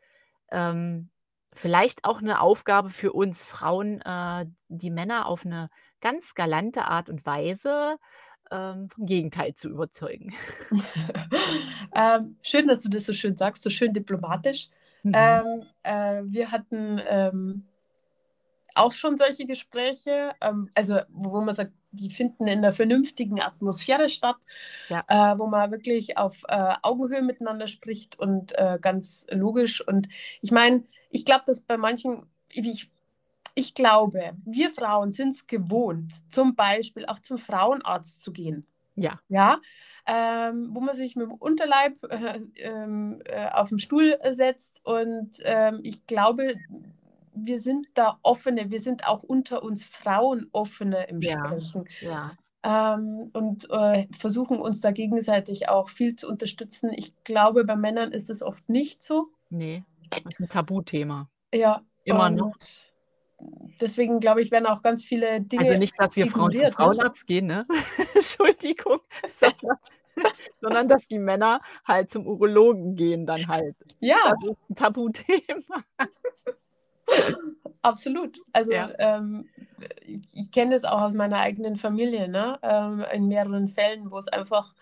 ähm, 0.52 1.12
vielleicht 1.56 2.06
auch 2.06 2.22
'ne 2.22 2.42
Aufgabe 2.42 2.90
für 2.92 3.14
uns 3.14 3.46
Frauen, 3.46 4.02
äh, 4.02 4.46
die 4.70 4.92
Männer 4.92 5.28
auf 5.28 5.46
'ne 5.46 5.70
ganz 6.02 6.36
galante 6.36 6.86
Art 6.88 7.10
und 7.10 7.26
Weise, 7.28 7.98
ähm, 8.52 8.90
vom 8.90 9.06
Gegenteil 9.08 9.54
zu 9.56 9.70
überzeugen. 9.70 10.34
Ähm, 11.96 12.38
schön, 12.44 12.68
dass 12.68 12.82
du 12.84 12.90
das 12.90 13.06
so 13.06 13.14
schön 13.14 13.36
sagst, 13.38 13.64
so 13.64 13.70
schön 13.70 13.94
diplomatisch. 13.94 14.70
Mhm. 15.04 15.40
Ähm, 15.42 15.64
äh, 15.84 16.22
wir 16.26 16.52
hatten, 16.52 17.02
ähm, 17.08 17.66
auch 18.80 18.92
schon 18.94 19.18
solche 19.18 19.46
Gespräche, 19.48 20.32
ähm, 20.42 20.64
also 20.76 21.00
wo 21.10 21.42
man 21.42 21.56
sagt, 21.56 21.74
die 21.92 22.10
finden 22.12 22.48
in 22.48 22.62
'ner 22.62 22.74
vernünftigen 22.74 23.42
Atmosphäre 23.42 24.10
statt, 24.10 24.38
Ja. 24.90 25.04
äh, 25.08 25.38
wo 25.40 25.48
man 25.48 25.72
wirklich 25.72 26.18
auf, 26.18 26.44
äh, 26.50 26.76
Augenhöhe 26.84 27.22
miteinander 27.24 27.68
spricht 27.68 28.20
und, 28.20 28.54
äh, 28.58 28.80
ganz 28.82 29.26
logisch. 29.32 29.86
Und 29.88 30.08
ich 30.42 30.52
meine, 30.52 30.84
ich 31.12 31.26
glaube, 31.26 31.44
dass 31.48 31.62
bei 31.62 31.78
manchen 31.78 32.28
ich 32.52 32.92
ich 33.56 33.74
glaube, 33.76 34.34
wir 34.46 34.70
Frauen 34.72 35.12
sind's 35.14 35.48
gewohnt, 35.48 36.14
zum 36.32 36.56
Beispiel 36.56 37.06
auch 37.08 37.20
zum 37.20 37.38
Frauenarzt 37.40 38.22
zu 38.24 38.32
gehen. 38.34 38.66
Ja. 38.96 39.20
Ja, 39.30 39.62
ähm, 40.08 40.70
wo 40.74 40.82
man 40.82 40.96
sich 40.96 41.16
mit'm 41.16 41.38
Unterleib, 41.40 41.96
äh, 42.10 42.40
ähm, 42.58 43.22
äh, 43.26 43.48
auf'n 43.50 43.80
Stuhl, 43.80 44.18
äh, 44.22 44.34
setzt 44.36 44.82
und, 44.86 45.40
ähm, 45.46 45.82
ich 45.84 46.06
glaube, 46.08 46.62
wir 47.46 47.60
sind 47.60 47.88
da 47.96 48.20
offener. 48.24 48.70
Wir 48.72 48.80
sind 48.80 49.08
auch 49.08 49.24
unter 49.24 49.64
uns 49.64 49.86
Frauen 49.86 50.48
offener 50.52 51.08
im 51.10 51.22
Ja, 51.22 51.46
Sprechen, 51.48 51.86
ja. 52.02 52.32
ähm, 52.64 53.30
und, 53.34 53.70
äh, 53.72 54.08
versuchen 54.18 54.60
uns 54.60 54.82
da 54.82 54.92
gegenseitig 54.92 55.70
auch 55.70 55.90
viel 55.90 56.16
zu 56.16 56.28
unterstützen. 56.28 56.92
Ich 56.96 57.14
glaube, 57.24 57.66
bei 57.66 57.76
Männern 57.76 58.12
ist 58.12 58.30
es 58.30 58.42
oft 58.44 58.68
nicht 58.70 59.04
so. 59.04 59.30
Ne, 59.52 59.84
ist 60.30 60.40
'n 60.40 60.48
Tabuthema. 60.50 61.30
Ja, 61.54 61.82
Immer 62.06 62.30
noch. 62.30 62.56
deswegen 63.82 64.20
glaube 64.20 64.42
ich, 64.42 64.52
werden 64.52 64.66
auch 64.68 64.82
ganz 64.82 65.04
viele 65.04 65.28
Also 65.36 65.48
Dinge 65.48 65.78
nicht, 65.78 65.94
dass 66.00 66.16
wir 66.16 66.28
Frauen 66.28 66.52
zum 66.52 66.62
ne? 66.62 66.72
Frauenarzt 66.72 67.28
gehen, 67.28 67.46
ne? 67.48 67.64
Entschuldigung, 68.16 69.00
sondern 69.34 69.78
sondern 70.62 70.88
dass 70.88 71.08
die 71.08 71.20
Männer 71.20 71.62
halt 71.86 72.10
zum 72.12 72.28
Urologen 72.28 72.96
gehen 72.96 73.26
dann 73.26 73.48
halt. 73.48 73.76
Ja. 74.02 74.18
Das 74.42 74.52
ist 74.52 74.58
'n 74.70 74.76
Tabuthema. 74.76 75.84
Absolut. 77.82 78.40
Also, 78.54 78.72
Ja. 78.72 78.92
ähm, 79.00 79.50
ich 80.34 80.52
kenne 80.52 80.72
das 80.76 80.84
auch 80.86 81.02
aus 81.02 81.14
meiner 81.14 81.38
eigenen 81.40 81.76
Familie, 81.78 82.28
ne, 82.30 82.60
ähm, 82.64 83.06
in 83.14 83.28
mehreren 83.28 83.68
Fällen, 83.68 84.12
wo's 84.12 84.28
einfach 84.28 84.74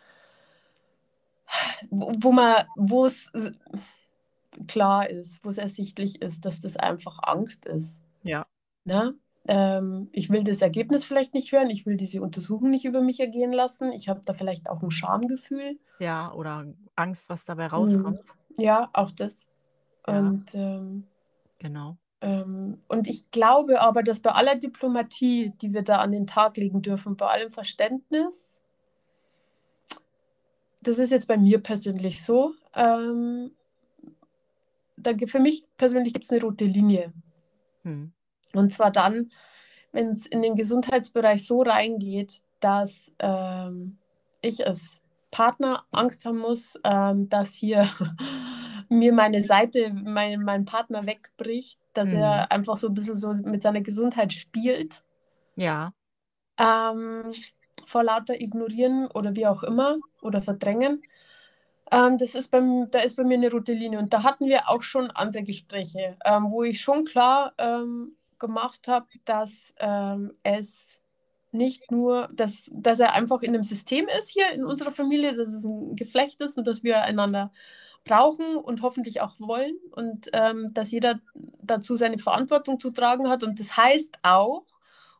wo 1.91 2.11
wo 2.19 2.31
man 2.31 2.65
wo's 2.75 3.29
s 3.33 3.51
klar 4.67 5.09
ist, 5.09 5.43
wo's 5.45 5.57
ersichtlich 5.57 6.21
ist, 6.21 6.45
dass 6.45 6.61
das 6.61 6.77
einfach 6.77 7.19
Angst 7.23 7.65
ist, 7.65 8.03
Ja. 8.23 8.47
ne? 8.85 9.15
Ähm, 9.47 10.09
ich 10.13 10.29
will 10.31 10.43
das 10.43 10.61
Ergebnis 10.61 11.05
vielleicht 11.05 11.33
nicht 11.35 11.51
hören, 11.53 11.69
ich 11.71 11.85
will 11.85 11.97
diese 11.97 12.21
Untersuchung 12.21 12.71
nicht 12.71 12.85
über 12.85 13.01
mich 13.01 13.19
ergehen 13.21 13.53
lassen. 13.53 13.91
Ich 13.93 14.09
habe 14.09 14.21
da 14.25 14.33
vielleicht 14.33 14.69
auch 14.69 14.83
'n 14.83 14.91
Schamgefühl. 14.91 15.79
Ja, 15.99 16.31
oder 16.33 16.73
Angst, 16.95 17.29
was 17.29 17.45
dabei 17.45 17.67
Mhm. 17.75 18.17
rauskommt. 18.17 18.35
Ja, 18.57 18.89
auch 18.93 19.11
das. 19.11 19.47
Ja. 20.09 20.37
Und, 20.41 20.55
ähm 20.55 21.09
Genau. 21.61 21.97
Ähm, 22.21 22.81
und 22.87 23.07
ich 23.07 23.29
glaube 23.31 23.81
aber, 23.81 24.03
dass 24.03 24.19
bei 24.19 24.31
aller 24.31 24.55
Diplomatie, 24.55 25.53
die 25.61 25.73
wir 25.73 25.83
da 25.83 25.97
an 25.97 26.11
den 26.11 26.27
Tag 26.27 26.57
legen 26.57 26.81
dürfen, 26.81 27.15
bei 27.17 27.27
allem 27.27 27.51
Verständnis 27.51 28.61
das 30.81 30.99
ist 30.99 31.11
jetzt 31.11 31.27
bei 31.27 31.37
mir 31.37 31.59
persönlich 31.59 32.23
so, 32.23 32.53
ähm 32.73 33.51
da 34.97 35.13
für 35.27 35.39
mich 35.39 35.65
persönlich 35.77 36.13
gibt's 36.13 36.31
'ne 36.31 36.41
rote 36.41 36.65
Linie. 36.65 37.13
Mhm. 37.83 38.11
Und 38.55 38.73
zwar 38.73 38.91
dann, 38.91 39.31
wenn's 39.91 40.25
in 40.25 40.41
den 40.41 40.55
Gesundheitsbereich 40.55 41.45
so 41.45 41.61
reingeht, 41.61 42.41
dass, 42.59 43.11
ähm, 43.19 43.97
ich 44.41 44.65
als 44.65 44.99
Partner 45.31 45.85
Angst 45.91 46.25
haben 46.25 46.39
muss, 46.39 46.79
ähm, 46.83 47.29
dass 47.29 47.55
hier 47.55 47.87
mir 48.89 49.13
meine 49.13 49.43
Seite 49.43 49.91
mein 49.93 50.41
mein 50.43 50.65
Partner 50.65 51.05
wegbricht, 51.05 51.79
dass 51.97 52.11
Mhm. 52.11 52.13
er 52.13 52.51
einfach 52.51 52.77
so 52.77 52.87
'n 52.87 52.93
bisschen 52.95 53.17
so 53.17 53.33
mit 53.33 53.63
seiner 53.63 53.81
Gesundheit 53.81 54.33
spielt. 54.33 55.03
Ja. 55.57 55.91
Ähm, 56.59 57.31
vor 57.85 58.03
lauter 58.03 58.39
Ignorieren 58.41 59.07
oder 59.13 59.35
wie 59.35 59.45
auch 59.47 59.63
immer 59.63 59.97
oder 60.21 60.41
Verdrängen. 60.41 61.03
Ähm, 61.91 62.17
das 62.19 62.35
ist 62.35 62.51
beim 62.51 62.89
da 62.91 62.99
ist 62.99 63.17
bei 63.17 63.23
mir 63.25 63.37
'ne 63.39 63.51
rote 63.51 63.73
Linie 63.73 63.99
und 63.99 64.13
da 64.13 64.23
hatten 64.23 64.47
wir 64.47 64.69
auch 64.69 64.83
schon 64.83 65.11
andere 65.11 65.43
Gespräche, 65.43 66.17
ähm, 66.25 66.51
wo 66.51 66.63
ich 66.63 66.81
schon 66.81 67.05
klar, 67.05 67.53
ähm, 67.59 68.17
gemacht 68.39 68.87
habe, 68.89 69.07
dass, 69.25 69.73
ähm, 69.79 70.33
es 70.43 71.01
nicht 71.53 71.91
nur 71.91 72.29
dass 72.33 72.69
dass 72.73 72.99
er 73.01 73.13
einfach 73.15 73.41
in 73.43 73.53
'nem 73.53 73.63
System 73.65 74.07
ist 74.19 74.29
hier 74.31 74.49
in 74.51 74.65
unserer 74.65 74.91
Familie, 74.91 75.35
dass 75.35 75.49
es 75.49 75.65
'n 75.65 75.95
Geflecht 75.97 76.41
ist 76.41 76.57
und 76.57 76.67
dass 76.67 76.83
wir 76.83 77.03
einander 77.03 77.51
brauchen 78.05 78.55
und 78.57 78.81
hoffentlich 78.81 79.21
auch 79.21 79.35
wollen 79.39 79.75
und, 79.91 80.29
ähm, 80.33 80.73
dass 80.73 80.91
jeder 80.91 81.19
dazu 81.61 81.95
seine 81.97 82.17
Verantwortung 82.19 82.79
zu 82.79 82.91
tragen 82.91 83.29
hat. 83.29 83.43
Und 83.43 83.59
das 83.59 83.75
heißt 83.77 84.19
auch 84.23 84.63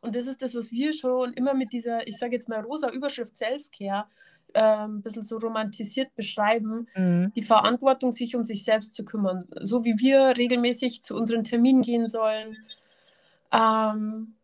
und 0.00 0.14
das 0.14 0.26
ist 0.28 0.42
das, 0.42 0.54
was 0.54 0.70
wir 0.70 0.92
schon 0.92 1.32
immer 1.34 1.54
mit 1.54 1.72
dieser, 1.72 2.06
ich 2.06 2.18
sage 2.18 2.34
jetzt 2.34 2.48
mal, 2.48 2.60
rosa 2.60 2.88
Überschrift 2.90 3.34
Self-Care, 3.34 4.06
ähm, 4.54 5.02
bisschen 5.02 5.24
so 5.24 5.38
romantisiert 5.38 6.14
beschreiben, 6.14 6.86
Mhm. 6.96 7.32
die 7.36 7.42
Verantwortung, 7.42 8.12
sich 8.12 8.34
um 8.36 8.44
sich 8.44 8.64
selbst 8.64 8.94
zu 8.94 9.04
kümmern. 9.04 9.42
So 9.60 9.84
wie 9.84 9.98
wir 9.98 10.36
regelmäßig 10.38 11.02
zu 11.02 11.16
unseren 11.16 11.44
Terminen 11.44 11.82
gehen 11.82 12.06
sollen, 12.06 12.56
ähm, 13.52 14.34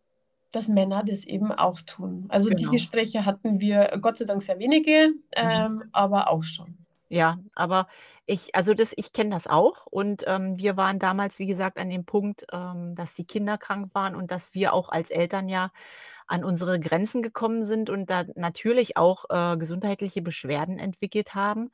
dass 0.53 0.69
Männer 0.69 1.03
das 1.05 1.25
eben 1.25 1.53
auch 1.53 1.81
tun. 1.83 2.27
Also, 2.29 2.51
die 2.51 2.57
Genau. 2.57 2.73
Gespräche 2.73 3.25
hatten 3.27 3.61
wir 3.61 3.99
Gott 4.01 4.17
sei 4.19 4.25
Dank 4.25 4.43
sehr 4.43 4.59
wenige, 4.59 5.09
Mhm. 5.11 5.23
ähm, 5.37 5.85
aber 5.93 6.29
auch 6.31 6.43
schon. 6.45 6.84
Ja, 7.15 7.39
aber 7.55 7.87
ich 8.27 8.57
also 8.57 8.75
das 8.75 8.93
ich 8.97 9.13
kenne 9.13 9.31
das 9.31 9.47
auch 9.47 9.87
und, 9.87 10.25
ähm, 10.27 10.59
wir 10.59 10.77
waren 10.77 10.99
damals, 10.99 11.39
wie 11.39 11.47
gesagt, 11.47 11.79
an 11.79 11.89
dem 11.89 12.05
Punkt, 12.05 12.45
ähm, 12.53 12.97
dass 12.97 13.15
die 13.15 13.25
Kinder 13.25 13.57
krank 13.57 13.95
waren 13.95 14.17
und 14.17 14.33
dass 14.33 14.53
wir 14.53 14.73
auch 14.73 14.89
als 14.89 15.11
Eltern 15.11 15.49
ja 15.49 15.71
an 16.27 16.43
unsere 16.45 16.81
Grenzen 16.81 17.23
gekommen 17.23 17.63
sind 17.63 17.89
und 17.91 18.11
da 18.11 18.25
natürlich 18.35 18.97
auch, 18.97 19.27
äh, 19.31 19.57
gesundheitliche 19.59 20.23
Beschwerden 20.23 20.79
entwickelt 20.79 21.35
haben. 21.37 21.71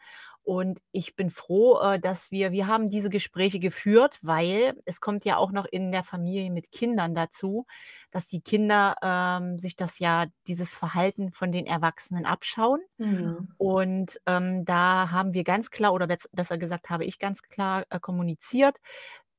Und 0.50 0.82
ich 0.90 1.14
bin 1.14 1.30
froh, 1.30 1.78
äh, 1.80 2.00
dass 2.00 2.32
wir 2.32 2.50
wir 2.50 2.66
haben 2.66 2.88
diese 2.88 3.08
Gespräche 3.08 3.60
geführt, 3.60 4.18
weil 4.20 4.74
es 4.84 5.00
kommt 5.00 5.24
ja 5.24 5.36
auch 5.36 5.52
noch 5.52 5.64
in 5.64 5.92
der 5.92 6.02
Familie 6.02 6.50
mit 6.50 6.72
Kindern 6.72 7.14
dazu, 7.14 7.66
dass 8.10 8.26
die 8.26 8.40
Kinder, 8.40 8.96
ähm, 9.00 9.60
sich 9.60 9.76
das 9.76 10.00
ja 10.00 10.26
dieses 10.48 10.74
Verhalten 10.74 11.30
von 11.30 11.52
den 11.52 11.66
Erwachsenen 11.66 12.26
abschauen. 12.26 12.80
Mhm. 12.98 13.54
Und, 13.58 14.20
ähm, 14.26 14.64
da 14.64 15.12
haben 15.12 15.34
wir 15.34 15.44
ganz 15.44 15.70
klar 15.70 15.92
oder 15.94 16.08
besser 16.08 16.58
gesagt, 16.58 16.90
habe 16.90 17.04
ich 17.04 17.20
ganz 17.20 17.42
klar, 17.42 17.84
äh, 17.90 18.00
kommuniziert, 18.00 18.78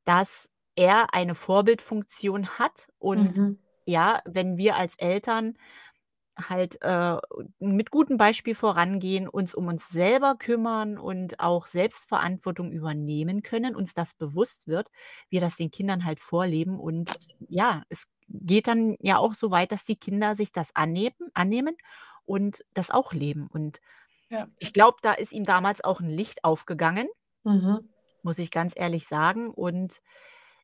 dass 0.06 0.50
er 0.78 1.14
eine 1.14 1.36
Vorbildfunktion 1.36 2.58
hat 2.58 2.88
und 3.00 3.38
Mhm. 3.38 3.60
ja, 3.86 4.22
wenn 4.26 4.56
wir 4.58 4.78
als 4.78 4.96
Eltern 4.96 5.58
halt, 6.38 6.82
äh, 6.82 7.18
mit 7.60 7.92
gutem 7.92 8.18
Beispiel 8.18 8.56
vorangehen, 8.56 9.28
uns 9.28 9.54
um 9.56 9.68
uns 9.68 9.90
selber 9.90 10.36
kümmern 10.38 10.98
und 10.98 11.40
auch 11.40 11.68
Selbstverantwortung 11.68 12.72
übernehmen 12.72 13.44
können, 13.44 13.76
uns 13.76 13.94
das 13.94 14.14
bewusst 14.16 14.68
wird, 14.68 14.90
wir 15.30 15.42
das 15.42 15.58
den 15.58 15.72
Kindern 15.72 16.06
halt 16.06 16.20
vorleben. 16.20 16.80
Und 16.80 17.18
ja, 17.40 17.84
es 17.90 18.06
geht 18.30 18.68
dann 18.68 18.96
ja 19.02 19.18
auch 19.18 19.34
so 19.34 19.52
weit, 19.52 19.72
dass 19.72 19.86
die 19.86 19.98
Kinder 19.98 20.36
sich 20.36 20.52
das 20.52 20.76
anneben 20.76 21.30
annehmen 21.34 21.76
und 22.26 22.64
das 22.74 22.92
auch 22.92 23.14
leben. 23.14 23.48
Und 23.48 23.80
Ja. 24.30 24.52
ich 24.60 24.74
glaube, 24.74 24.98
da 25.04 25.14
ist 25.14 25.34
ihm 25.34 25.46
damals 25.46 25.84
auch 25.84 26.02
'n 26.02 26.10
Licht 26.10 26.44
aufgegangen 26.46 27.08
Mhm. 27.46 27.92
muss 28.24 28.40
ich 28.40 28.52
ganz 28.52 28.74
ehrlich 28.76 29.08
sagen. 29.08 29.50
Und 29.50 30.02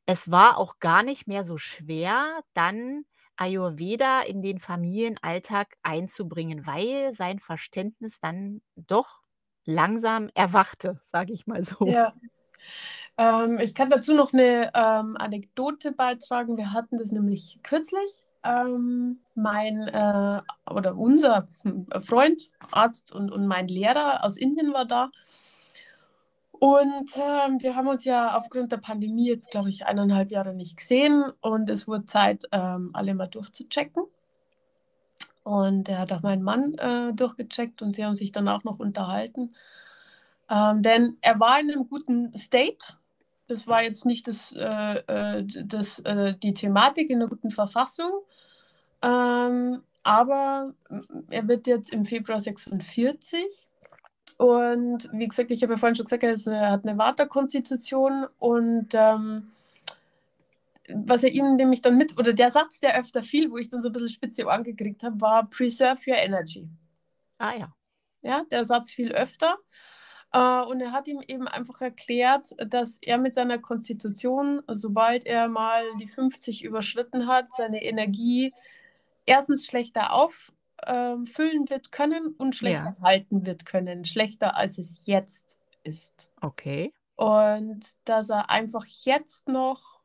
es 0.05 0.31
war 0.31 0.57
auch 0.57 0.79
gar 0.79 1.03
nicht 1.03 1.27
mehr 1.27 1.43
so 1.43 1.57
schwer, 1.57 2.41
dann 2.53 3.05
Ayurveda 3.37 4.21
in 4.21 4.41
den 4.41 4.59
Familienalltag 4.59 5.75
einzubringen, 5.83 6.65
weil 6.67 7.13
sein 7.13 7.39
Verständnis 7.39 8.19
dann 8.19 8.61
doch 8.75 9.21
langsam 9.65 10.29
erwachte, 10.35 11.01
sage 11.05 11.33
ich 11.33 11.47
mal 11.47 11.63
so. 11.63 11.87
Ja. 11.87 12.13
Ähm, 13.17 13.59
ich 13.59 13.73
kann 13.75 13.89
dazu 13.89 14.13
noch 14.13 14.33
'ne, 14.33 14.71
ähm, 14.75 15.15
Anekdote 15.17 15.91
beitragen. 15.91 16.57
Wir 16.57 16.73
hatten 16.73 16.97
das 16.97 17.11
nämlich 17.11 17.59
kürzlich, 17.63 18.25
ähm, 18.43 19.19
mein 19.35 19.87
äh, 19.87 20.41
oder 20.71 20.95
unser 20.97 21.45
Freund, 22.01 22.51
Arzt 22.71 23.11
und, 23.13 23.31
und 23.31 23.47
mein 23.47 23.67
Lehrer 23.67 24.23
aus 24.23 24.37
Indien 24.37 24.73
war 24.73 24.85
da. 24.85 25.11
Und 26.59 27.11
ähm, 27.17 27.61
wir 27.61 27.75
haben 27.75 27.87
uns 27.87 28.03
ja 28.03 28.35
aufgrund 28.35 28.71
der 28.71 28.77
Pandemie 28.77 29.27
jetzt, 29.27 29.51
glaube 29.51 29.69
ich, 29.69 29.85
eineinhalb 29.85 30.31
Jahre 30.31 30.53
nicht 30.55 30.77
gesehen 30.77 31.23
und 31.41 31.69
es 31.69 31.87
wurde 31.87 32.05
Zeit, 32.05 32.45
ähm, 32.51 32.89
alle 32.93 33.13
mal 33.13 33.27
durchzuchecken. 33.27 34.03
Und 35.43 35.87
er 35.87 35.99
hat 35.99 36.11
auch 36.11 36.23
meinen 36.23 36.43
Mann 36.43 36.73
äh, 36.75 37.13
durchgecheckt 37.13 37.81
und 37.81 37.95
sie 37.95 38.03
haben 38.03 38.15
sich 38.15 38.31
dann 38.31 38.47
auch 38.47 38.63
noch 38.63 38.79
unterhalten. 38.79 39.55
Ähm, 40.49 40.81
denn 40.81 41.17
er 41.21 41.39
war 41.39 41.59
in 41.59 41.71
einem 41.71 41.87
guten 41.87 42.35
State. 42.37 42.95
Das 43.47 43.67
war 43.67 43.83
jetzt 43.83 44.05
nicht 44.05 44.27
das, 44.27 44.53
äh, 44.57 44.97
äh 45.07 45.45
das, 45.45 45.99
äh, 45.99 46.35
die 46.37 46.53
Thematik 46.53 47.09
in 47.09 47.17
einer 47.17 47.29
guten 47.29 47.51
Verfassung. 47.51 48.11
Ähm, 49.01 49.83
aber 50.03 50.73
er 51.29 51.47
wird 51.47 51.67
jetzt 51.67 51.93
im 51.93 52.03
Februar 52.03 52.39
46 52.39 53.69
und 54.37 55.09
wie 55.11 55.27
gesagt, 55.27 55.51
ich 55.51 55.63
habe 55.63 55.73
ja 55.73 55.77
vorhin 55.77 55.95
schon 55.95 56.05
gesagt, 56.05 56.23
er 56.23 56.71
hat 56.71 56.87
eine 56.87 56.97
Vata-Konstitution 56.97 58.27
und 58.37 58.93
ähm, 58.93 59.51
was 60.89 61.23
er 61.23 61.31
ihm 61.31 61.55
nämlich 61.55 61.81
dann 61.81 61.97
mit, 61.97 62.17
oder 62.17 62.33
der 62.33 62.51
Satz, 62.51 62.79
der 62.79 62.97
öfter 62.99 63.23
fiel, 63.23 63.51
wo 63.51 63.57
ich 63.57 63.69
dann 63.69 63.81
so 63.81 63.89
ein 63.89 63.93
bisschen 63.93 64.09
spitze 64.09 64.45
Ohren 64.45 64.63
gekriegt 64.63 65.03
habe, 65.03 65.19
war 65.19 65.49
Preserve 65.49 65.99
your 66.07 66.17
energy. 66.17 66.67
Ah 67.39 67.55
ja. 67.55 67.73
Ja, 68.21 68.43
der 68.51 68.63
Satz 68.63 68.91
fiel 68.91 69.11
öfter. 69.11 69.57
Uh, 70.35 70.65
und 70.69 70.81
er 70.81 70.91
hat 70.91 71.07
ihm 71.07 71.21
eben 71.25 71.47
einfach 71.47 71.79
erklärt, 71.79 72.49
dass 72.57 72.97
er 73.01 73.17
mit 73.17 73.33
seiner 73.33 73.59
Konstitution, 73.59 74.61
sobald 74.67 75.25
er 75.25 75.47
mal 75.47 75.83
die 75.99 76.07
50 76.07 76.65
überschritten 76.65 77.27
hat, 77.27 77.53
seine 77.53 77.81
Energie 77.81 78.53
erstens 79.25 79.65
schlechter 79.65 80.11
auf, 80.11 80.51
äh, 80.83 81.15
füllen 81.25 81.69
wird 81.69 81.91
können 81.91 82.35
und 82.37 82.55
schlechter 82.55 82.95
ja. 82.99 83.01
halten 83.01 83.45
wird 83.45 83.65
können. 83.65 84.05
Schlechter, 84.05 84.55
als 84.55 84.77
es 84.77 85.05
jetzt 85.05 85.59
ist. 85.83 86.31
Okay. 86.41 86.93
Und 87.15 87.97
dass 88.05 88.29
er 88.29 88.49
einfach 88.49 88.85
jetzt 88.85 89.47
noch 89.47 90.01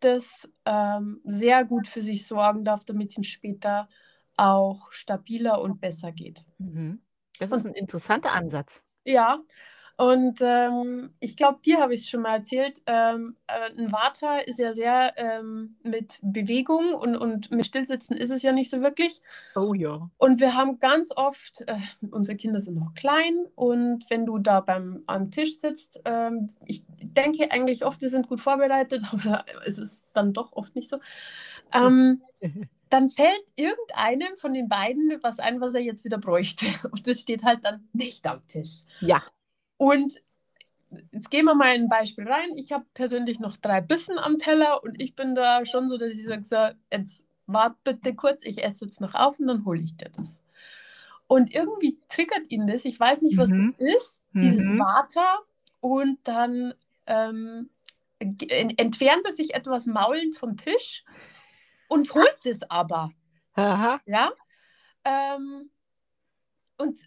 das 0.00 0.48
ähm, 0.64 1.20
sehr 1.24 1.64
gut 1.64 1.86
für 1.86 2.02
sich 2.02 2.26
sorgen 2.26 2.64
darf, 2.64 2.84
damit 2.84 3.10
es 3.10 3.18
ihm 3.18 3.24
später 3.24 3.88
auch 4.36 4.90
stabiler 4.92 5.60
und 5.60 5.80
besser 5.80 6.12
geht. 6.12 6.44
Mhm. 6.58 7.00
Das 7.38 7.52
ist 7.52 7.66
ein 7.66 7.74
interessanter 7.74 8.32
Ansatz. 8.32 8.84
Ja, 9.04 9.40
und 9.96 10.40
ähm, 10.40 11.10
ich 11.20 11.36
glaube, 11.36 11.60
dir 11.64 11.80
habe 11.80 11.94
ich 11.94 12.02
es 12.02 12.08
schon 12.08 12.22
mal 12.22 12.36
erzählt. 12.36 12.80
Ähm, 12.86 13.36
äh, 13.46 13.70
ein 13.78 13.92
Vata 13.92 14.38
ist 14.38 14.58
ja 14.58 14.72
sehr 14.72 15.12
ähm, 15.16 15.76
mit 15.82 16.18
Bewegung 16.22 16.94
und, 16.94 17.16
und 17.16 17.50
mit 17.50 17.66
Stillsitzen 17.66 18.16
ist 18.16 18.30
es 18.30 18.42
ja 18.42 18.52
nicht 18.52 18.70
so 18.70 18.80
wirklich. 18.80 19.20
Oh 19.54 19.74
ja. 19.74 20.10
Und 20.16 20.40
wir 20.40 20.54
haben 20.54 20.78
ganz 20.78 21.10
oft, 21.14 21.62
äh, 21.66 21.78
unsere 22.10 22.36
Kinder 22.36 22.60
sind 22.60 22.76
noch 22.76 22.94
klein 22.94 23.46
und 23.54 24.08
wenn 24.10 24.26
du 24.26 24.38
da 24.38 24.60
beim, 24.60 25.02
am 25.06 25.30
Tisch 25.30 25.60
sitzt, 25.60 26.00
ähm, 26.04 26.48
ich 26.64 26.84
denke 26.88 27.50
eigentlich 27.50 27.84
oft, 27.84 28.00
wir 28.00 28.08
sind 28.08 28.28
gut 28.28 28.40
vorbereitet, 28.40 29.04
aber 29.12 29.44
es 29.66 29.78
ist 29.78 30.06
dann 30.14 30.32
doch 30.32 30.52
oft 30.52 30.74
nicht 30.74 30.90
so. 30.90 30.98
Ähm, 31.72 32.22
dann 32.88 33.08
fällt 33.08 33.44
irgendeinem 33.56 34.36
von 34.36 34.52
den 34.52 34.68
beiden 34.68 35.18
was 35.22 35.38
ein, 35.38 35.60
was 35.60 35.74
er 35.74 35.80
jetzt 35.80 36.04
wieder 36.04 36.18
bräuchte. 36.18 36.66
Und 36.90 37.06
das 37.06 37.20
steht 37.20 37.42
halt 37.42 37.64
dann 37.64 37.88
nicht 37.92 38.26
am 38.26 38.46
Tisch. 38.46 38.82
Ja. 39.00 39.22
Und 39.82 40.22
jetzt 41.10 41.28
gehen 41.32 41.44
wir 41.44 41.56
mal 41.56 41.70
ein 41.70 41.88
Beispiel 41.88 42.28
rein. 42.28 42.56
Ich 42.56 42.70
habe 42.70 42.84
persönlich 42.94 43.40
noch 43.40 43.56
drei 43.56 43.80
Bissen 43.80 44.16
am 44.16 44.38
Teller 44.38 44.80
und 44.84 45.02
ich 45.02 45.16
bin 45.16 45.34
da 45.34 45.66
schon 45.66 45.88
so, 45.88 45.98
dass 45.98 46.10
ich 46.10 46.24
sage, 46.24 46.44
so, 46.44 46.68
jetzt 46.92 47.24
wart 47.48 47.82
bitte 47.82 48.14
kurz, 48.14 48.44
ich 48.44 48.62
esse 48.62 48.84
jetzt 48.84 49.00
noch 49.00 49.16
auf 49.16 49.40
und 49.40 49.48
dann 49.48 49.64
hole 49.64 49.82
ich 49.82 49.96
dir 49.96 50.08
das. 50.10 50.40
Und 51.26 51.52
irgendwie 51.52 51.98
triggert 52.08 52.48
ihn 52.52 52.68
das, 52.68 52.84
ich 52.84 53.00
weiß 53.00 53.22
nicht, 53.22 53.36
was 53.36 53.50
mhm. 53.50 53.74
das 53.76 53.96
ist, 53.96 54.20
dieses 54.34 54.66
mhm. 54.66 54.78
Water 54.78 55.40
und 55.80 56.20
dann 56.22 56.74
ähm, 57.06 57.68
entfernt 58.20 59.26
er 59.26 59.32
sich 59.32 59.54
etwas 59.54 59.86
maulend 59.86 60.36
vom 60.36 60.56
Tisch 60.56 61.02
und 61.88 62.14
holt 62.14 62.46
es 62.46 62.62
aber. 62.70 63.10
Aha. 63.54 64.00
Ja. 64.06 64.30
Ähm, 65.04 65.70
und 66.78 67.00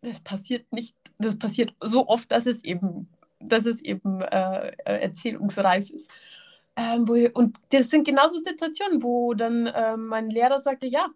das 0.00 0.20
passiert 0.20 0.72
nicht, 0.72 0.96
das 1.24 1.38
passiert 1.38 1.74
so 1.80 2.08
oft, 2.08 2.30
dass 2.32 2.46
es 2.46 2.62
eben, 2.64 3.08
dass 3.40 3.66
es 3.66 3.80
eben 3.80 4.20
äh, 4.22 4.68
äh 4.68 5.00
erzählungsreif 5.02 5.90
ist. 5.90 6.10
Ähm, 6.76 7.06
wo, 7.06 7.14
und 7.34 7.58
das 7.70 7.90
sind 7.90 8.06
genauso 8.06 8.38
Situationen, 8.38 9.02
wo 9.02 9.34
dann 9.34 9.66
äh, 9.66 9.96
mein 9.96 10.30
Lehrer 10.30 10.60
sagte, 10.60 10.86
ja, 10.86 11.06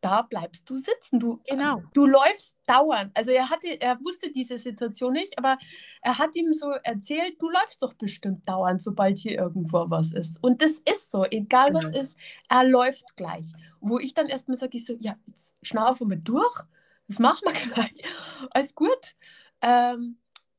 da 0.00 0.22
bleibst 0.22 0.70
du 0.70 0.78
sitzen. 0.78 1.18
Du, 1.18 1.40
genau. 1.46 1.82
du 1.92 2.06
läufst 2.06 2.56
dauernd. 2.66 3.10
Also 3.14 3.32
er 3.32 3.50
hatte, 3.50 3.80
er 3.80 3.98
wusste 4.02 4.30
diese 4.32 4.56
Situation 4.56 5.12
nicht, 5.12 5.36
aber 5.36 5.58
er 6.00 6.16
hat 6.16 6.36
ihm 6.36 6.52
so 6.54 6.70
erzählt, 6.70 7.34
du 7.40 7.50
läufst 7.50 7.82
doch 7.82 7.92
bestimmt 7.94 8.48
dauernd, 8.48 8.80
sobald 8.80 9.18
hier 9.18 9.38
irgendwo 9.38 9.90
was 9.90 10.12
ist. 10.12 10.42
Und 10.42 10.62
das 10.62 10.78
ist 10.78 11.10
so, 11.10 11.24
egal 11.24 11.72
genau. 11.72 11.82
was 11.82 11.96
ist, 11.96 12.18
er 12.48 12.64
läuft 12.64 13.16
gleich. 13.16 13.46
Wo 13.80 13.98
ich 13.98 14.14
dann 14.14 14.28
erstmal 14.28 14.56
sage, 14.56 14.78
ich 14.78 14.86
so, 14.86 14.94
ja, 15.00 15.14
jetzt 15.26 15.54
schnaufe 15.62 16.06
mal 16.06 16.16
durch 16.16 16.64
das 17.10 17.18
machen 17.18 17.40
wir 17.44 17.52
gleich. 17.74 18.02
Alles 18.50 18.74
gut. 18.74 19.16
Ähm, 19.62 20.16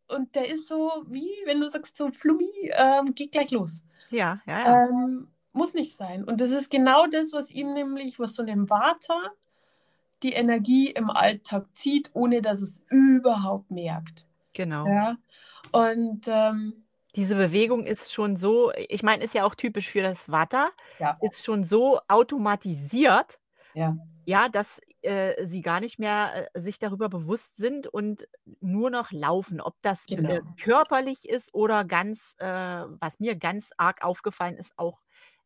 und 0.07 0.35
der 0.35 0.49
ist 0.49 0.67
so, 0.67 0.91
wie 1.07 1.29
wenn 1.45 1.59
du 1.59 1.67
sagst, 1.67 1.95
so 1.97 2.11
Flummi, 2.11 2.71
ähm, 2.73 3.13
geht 3.15 3.31
gleich 3.31 3.51
los. 3.51 3.83
Ja, 4.09 4.41
ja, 4.45 4.59
ja. 4.59 4.85
Ähm, 4.85 5.27
muss 5.53 5.73
nicht 5.73 5.95
sein. 5.95 6.23
Und 6.23 6.41
das 6.41 6.51
ist 6.51 6.69
genau 6.69 7.07
das, 7.07 7.33
was 7.33 7.51
ihm 7.51 7.73
nämlich, 7.73 8.19
was 8.19 8.35
so 8.35 8.43
einem 8.43 8.67
Vater 8.67 9.31
die 10.23 10.33
Energie 10.33 10.87
im 10.91 11.09
Alltag 11.09 11.65
zieht, 11.73 12.11
ohne 12.13 12.41
dass 12.41 12.61
es 12.61 12.83
überhaupt 12.89 13.71
merkt. 13.71 14.27
Genau. 14.53 14.85
Ja. 14.85 15.17
Und 15.71 16.27
ähm, 16.27 16.83
diese 17.15 17.35
Bewegung 17.35 17.85
ist 17.85 18.13
schon 18.13 18.35
so, 18.35 18.71
ich 18.89 19.03
meine, 19.03 19.23
ist 19.23 19.33
ja 19.33 19.45
auch 19.45 19.55
typisch 19.55 19.89
für 19.89 20.01
das 20.01 20.31
Vata, 20.31 20.69
ja. 20.99 21.17
ist 21.21 21.43
schon 21.43 21.63
so 21.63 21.99
automatisiert, 22.07 23.39
ja 23.73 23.97
ja, 24.25 24.49
dass 24.49 24.79
äh, 25.01 25.45
sie 25.47 25.61
gar 25.61 25.79
nicht 25.79 25.99
mehr 25.99 26.49
äh, 26.55 26.59
sich 26.61 26.79
darüber 26.79 27.09
bewusst 27.09 27.57
sind 27.57 27.87
und 27.87 28.27
nur 28.59 28.89
noch 28.89 29.11
laufen. 29.11 29.61
Ob 29.61 29.75
das 29.81 30.05
äh, 30.09 30.15
Genau. 30.15 30.39
körperlich 30.59 31.27
ist 31.27 31.53
oder 31.53 31.83
ganz, 31.85 32.35
äh, 32.37 32.45
was 32.47 33.19
mir 33.19 33.35
ganz 33.35 33.71
arg 33.77 34.03
aufgefallen 34.03 34.57
ist, 34.57 34.73
auch 34.77 35.01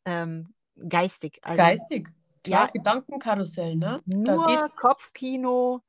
ähm, 0.06 0.54
geistig. 0.90 1.40
Also 1.42 1.62
Geistig. 1.62 2.10
Klar, 2.44 2.66
ja, 2.66 2.72
Gedankenkarussell, 2.72 3.76
ne? 3.76 4.02
Da 4.06 4.36
nur 4.36 4.46
geht's. 4.46 4.76
Kopfkino 4.78 5.82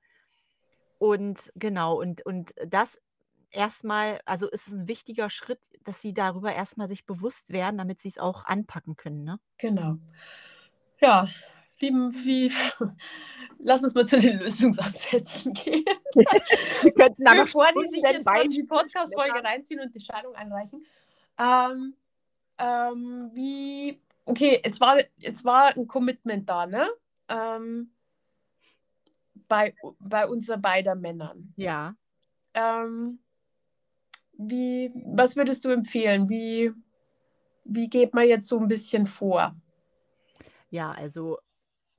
und 0.99 1.53
genau, 1.55 2.01
und, 2.01 2.25
und 2.25 2.55
das 2.67 2.99
erstmal, 3.51 4.21
also 4.25 4.49
ist 4.49 4.69
es 4.69 4.73
ein 4.73 4.89
wichtiger 4.89 5.29
Schritt, 5.29 5.61
dass 5.83 6.01
sie 6.01 6.15
darüber 6.15 6.53
erstmal 6.55 6.89
sich 6.89 7.05
bewusst 7.05 7.53
werden, 7.53 7.79
damit 7.79 8.01
sie 8.01 8.09
es 8.09 8.19
auch 8.19 8.45
anpacken 8.45 8.97
können, 8.97 9.25
ne? 9.25 9.39
Genau. 9.59 9.97
Ja, 11.01 11.29
wie, 11.79 11.91
wie, 11.91 12.53
lass 13.59 13.83
uns 13.83 13.95
mal 13.95 14.07
zu 14.07 14.19
den 14.19 14.39
Lösungsansätzen 14.39 15.53
gehen. 15.53 15.85
Wir 16.83 16.93
könnten 16.93 17.27
aber 17.27 17.43
Bevor 17.43 17.69
die 17.73 17.89
sich 17.91 18.03
jetzt 18.03 18.25
mal 18.25 18.47
die 18.47 18.63
Podcast-Folge 18.63 19.45
reinziehen 19.45 19.81
und 19.81 19.95
die 19.95 20.01
Scheidung 20.01 20.35
einreichen. 20.35 20.85
Ähm, 21.39 21.95
ähm, 22.59 23.31
wie, 23.35 24.01
okay, 24.25 24.61
jetzt 24.65 24.81
war, 24.81 24.99
jetzt 25.19 25.45
war 25.45 25.77
ein 25.77 25.87
Commitment 25.87 26.49
da, 26.49 26.67
ne? 26.67 26.89
Ähm, 27.29 27.91
bei, 29.49 29.75
bei 29.99 30.27
unser 30.27 30.57
beider 30.57 30.95
Männern. 30.95 31.53
Ja. 31.57 31.95
Ähm, 32.55 33.19
wie, 34.33 34.91
was 34.95 35.37
würdest 35.37 35.65
du 35.65 35.71
empfehlen? 35.71 36.29
Wie, 36.29 36.73
wie 37.65 37.89
geht 37.89 38.15
man 38.15 38.27
jetzt 38.27 38.49
so 38.49 38.59
ein 38.59 38.69
bisschen 38.69 39.07
vor? 39.07 39.55
Ja, 40.71 40.93
also 40.93 41.39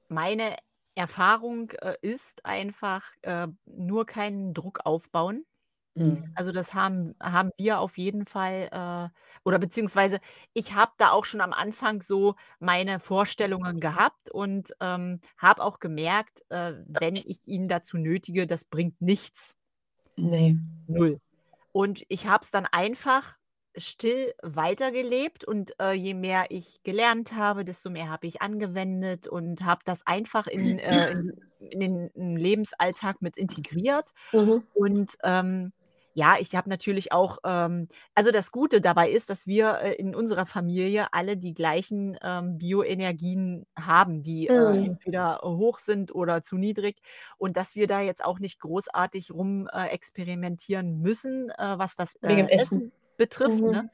meine 0.10 0.56
Erfahrung, 0.96 1.72
äh, 1.82 1.96
ist 2.02 2.46
einfach, 2.46 3.12
äh, 3.24 3.48
nur 3.66 4.06
keinen 4.06 4.54
Druck 4.54 4.82
aufbauen. 4.86 5.46
Mhm. 5.96 6.24
Also, 6.36 6.52
das 6.54 6.74
haben 6.74 7.16
haben 7.22 7.52
wir 7.58 7.80
auf 7.80 7.98
jeden 7.98 8.26
Fall, 8.28 8.70
äh 8.72 9.10
oder 9.46 9.60
beziehungsweise 9.60 10.20
ich 10.54 10.74
habe 10.76 10.94
da 10.98 11.12
auch 11.12 11.26
schon 11.26 11.42
am 11.42 11.54
Anfang 11.54 12.02
so 12.04 12.36
meine 12.60 13.00
Vorstellungen 13.00 13.80
gehabt 13.82 14.32
und, 14.32 14.74
ähm, 14.82 15.22
habe 15.38 15.64
auch 15.64 15.80
gemerkt, 15.80 16.42
äh, 16.50 16.74
wenn 16.88 17.16
ich 17.16 17.40
ihn 17.46 17.68
dazu 17.70 17.98
nötige, 17.98 18.48
das 18.48 18.66
bringt 18.66 19.02
nichts. 19.02 19.54
Ne. 20.18 20.58
Null. 20.88 21.20
Und 21.74 22.04
ich 22.10 22.28
habe 22.28 22.44
es 22.44 22.52
dann 22.52 22.66
einfach 22.66 23.36
still 23.78 24.34
weitergelebt 24.44 25.44
und, 25.46 25.74
äh, 25.80 25.94
je 25.94 26.14
mehr 26.14 26.46
ich 26.50 26.82
gelernt 26.84 27.34
habe, 27.34 27.66
desto 27.66 27.90
mehr 27.90 28.10
habe 28.10 28.28
ich 28.28 28.42
angewendet 28.42 29.28
und 29.28 29.64
habe 29.66 29.82
das 29.86 30.06
einfach 30.08 30.48
in, 30.48 30.80
äh, 30.80 31.10
in 31.12 31.32
in 31.60 31.80
den 31.80 32.36
Lebensalltag 32.38 33.22
mit 33.22 33.36
integriert. 33.38 34.12
Mhm. 34.34 34.68
Und, 34.74 35.18
ähm, 35.24 35.74
Ja, 36.20 36.36
ich 36.40 36.56
habe 36.56 36.68
natürlich 36.68 37.12
auch 37.12 37.38
ähm, 37.46 37.88
also 38.16 38.32
das 38.32 38.52
Gute 38.52 38.82
dabei 38.82 39.12
ist, 39.12 39.30
dass 39.30 39.46
wir, 39.46 39.80
äh, 39.82 39.94
in 39.96 40.16
unserer 40.16 40.48
Familie 40.48 41.14
alle 41.14 41.38
die 41.38 41.54
gleichen, 41.54 42.18
ähm, 42.24 42.58
Bioenergien 42.58 43.66
haben, 43.80 44.24
die, 44.24 44.48
äh, 44.48 44.52
Mhm. 44.52 44.88
entweder 44.88 45.40
hoch 45.44 45.78
sind 45.80 46.16
oder 46.16 46.42
zu 46.42 46.58
niedrig 46.58 47.02
und 47.38 47.56
dass 47.56 47.76
wir 47.76 47.86
da 47.88 48.02
jetzt 48.02 48.24
auch 48.26 48.40
nicht 48.40 48.60
großartig 48.60 49.30
rum, 49.32 49.68
äh, 49.72 49.90
experimentieren 49.90 51.02
müssen, 51.02 51.52
äh, 51.52 51.78
was 51.78 51.96
das, 51.96 52.16
äh, 52.24 52.46
Essen. 52.48 52.82
Essen 52.82 52.92
betrifft, 53.18 53.66
ne? 53.66 53.86
Mhm. 53.86 53.90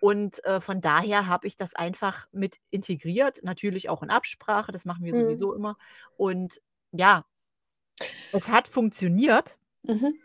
Und, 0.00 0.44
äh, 0.44 0.60
von 0.60 0.80
daher 0.82 1.26
habe 1.28 1.46
ich 1.48 1.56
das 1.56 1.74
einfach 1.74 2.28
mit 2.32 2.58
integriert, 2.70 3.40
natürlich 3.44 3.88
auch 3.90 4.02
in 4.02 4.10
Absprache, 4.10 4.72
das 4.72 4.84
machen 4.86 5.04
wir 5.04 5.12
Mhm. 5.12 5.14
sowieso 5.14 5.54
immer. 5.54 5.76
Und 6.16 6.60
ja 6.92 7.24
es 8.32 8.48
hat 8.48 8.68
funktioniert. 8.68 9.56
Mhm. 9.88 10.24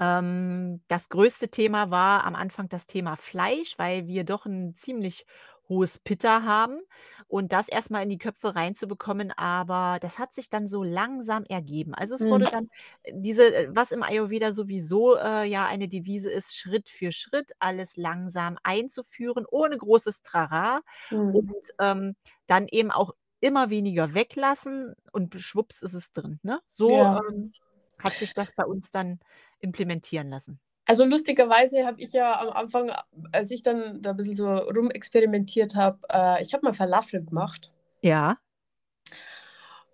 Ähm, 0.00 0.82
das 0.88 1.08
größte 1.08 1.48
Thema 1.50 1.90
war 1.90 2.24
am 2.24 2.34
Anfang 2.34 2.68
das 2.68 2.86
Thema 2.86 3.16
Fleisch, 3.16 3.78
weil 3.78 4.06
wir 4.08 4.24
doch 4.24 4.44
'n 4.46 4.74
ziemlich 4.76 5.24
hohes 5.68 5.98
Pitta 5.98 6.42
haben 6.42 6.80
und 7.28 7.52
das 7.52 7.68
erst 7.68 7.90
mal 7.90 8.02
in 8.02 8.10
die 8.10 8.18
Köpfe 8.18 8.54
reinzubekommen, 8.54 9.32
aber 9.32 9.98
das 10.00 10.18
hat 10.18 10.34
sich 10.34 10.48
dann 10.50 10.68
so 10.68 10.82
langsam 10.82 11.44
ergeben. 11.44 11.94
Also, 11.94 12.14
es 12.14 12.28
Mhm. 12.28 12.44
wurde 12.44 12.48
dann 12.48 12.68
diese 13.12 13.54
äh, 13.54 13.68
was 13.70 13.92
im 13.92 14.02
Ayurveda 14.02 14.52
sowieso, 14.52 15.16
äh, 15.16 15.44
ja 15.46 15.66
eine 15.66 15.88
Devise 15.88 16.30
ist, 16.30 16.56
Schritt 16.56 16.88
für 16.88 17.12
Schritt 17.12 17.52
alles 17.60 17.96
langsam 17.96 18.58
einzuführen, 18.62 19.46
ohne 19.50 19.76
großes 19.78 20.22
Trara 20.22 20.80
Mhm. 21.10 21.44
und, 21.44 21.54
ähm, 21.80 22.16
dann 22.46 22.66
eben 22.70 22.90
auch 22.90 23.12
immer 23.40 23.70
weniger 23.70 24.14
weglassen 24.14 24.94
und 25.12 25.34
schwupps 25.40 25.82
ist 25.82 25.94
es 25.94 26.12
drin, 26.12 26.40
ne? 26.42 26.60
So, 26.66 27.06
Ja. 27.06 27.24
ähm, 27.30 27.54
hat 27.98 28.16
sich 28.18 28.34
das 28.34 28.48
bei 28.56 28.64
uns 28.64 28.90
dann 28.90 29.20
implementieren 29.60 30.28
lassen. 30.30 30.60
Also, 30.88 31.04
lustigerweise 31.06 31.86
habe 31.86 32.00
ich 32.02 32.12
ja 32.12 32.38
am 32.40 32.50
Anfang, 32.50 32.92
als 33.32 33.50
ich 33.50 33.62
dann 33.62 34.02
da 34.02 34.10
'n 34.10 34.16
bisschen 34.16 34.34
so 34.34 34.52
rumexperimentiert 34.54 35.74
habe 35.76 35.98
äh, 36.12 36.42
ich 36.42 36.52
habe 36.52 36.64
mal 36.66 36.74
Falafel 36.74 37.24
gemacht. 37.24 37.72
Ja. 38.02 38.36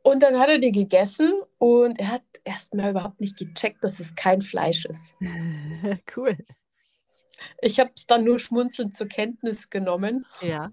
Und 0.07 0.23
dann 0.23 0.39
hat 0.39 0.49
er 0.49 0.59
die 0.59 0.73
gegessen 0.73 1.33
und 1.59 1.99
er 1.99 2.09
hat 2.13 2.23
erst 2.45 2.75
mal 2.75 2.91
überhaupt 2.91 3.21
nicht 3.21 3.37
gecheckt, 3.39 3.85
dass 3.85 4.01
es 4.01 4.15
kein 4.15 4.41
Fleisch 4.43 4.85
ist. 4.87 5.15
Cool. 6.17 6.37
Ich 7.61 7.81
habe 7.81 7.91
es 7.95 8.07
dann 8.07 8.25
nur 8.25 8.39
schmunzelnd 8.39 8.95
zur 8.95 9.09
Kenntnis 9.09 9.71
genommen, 9.71 10.27
Ja. 10.41 10.73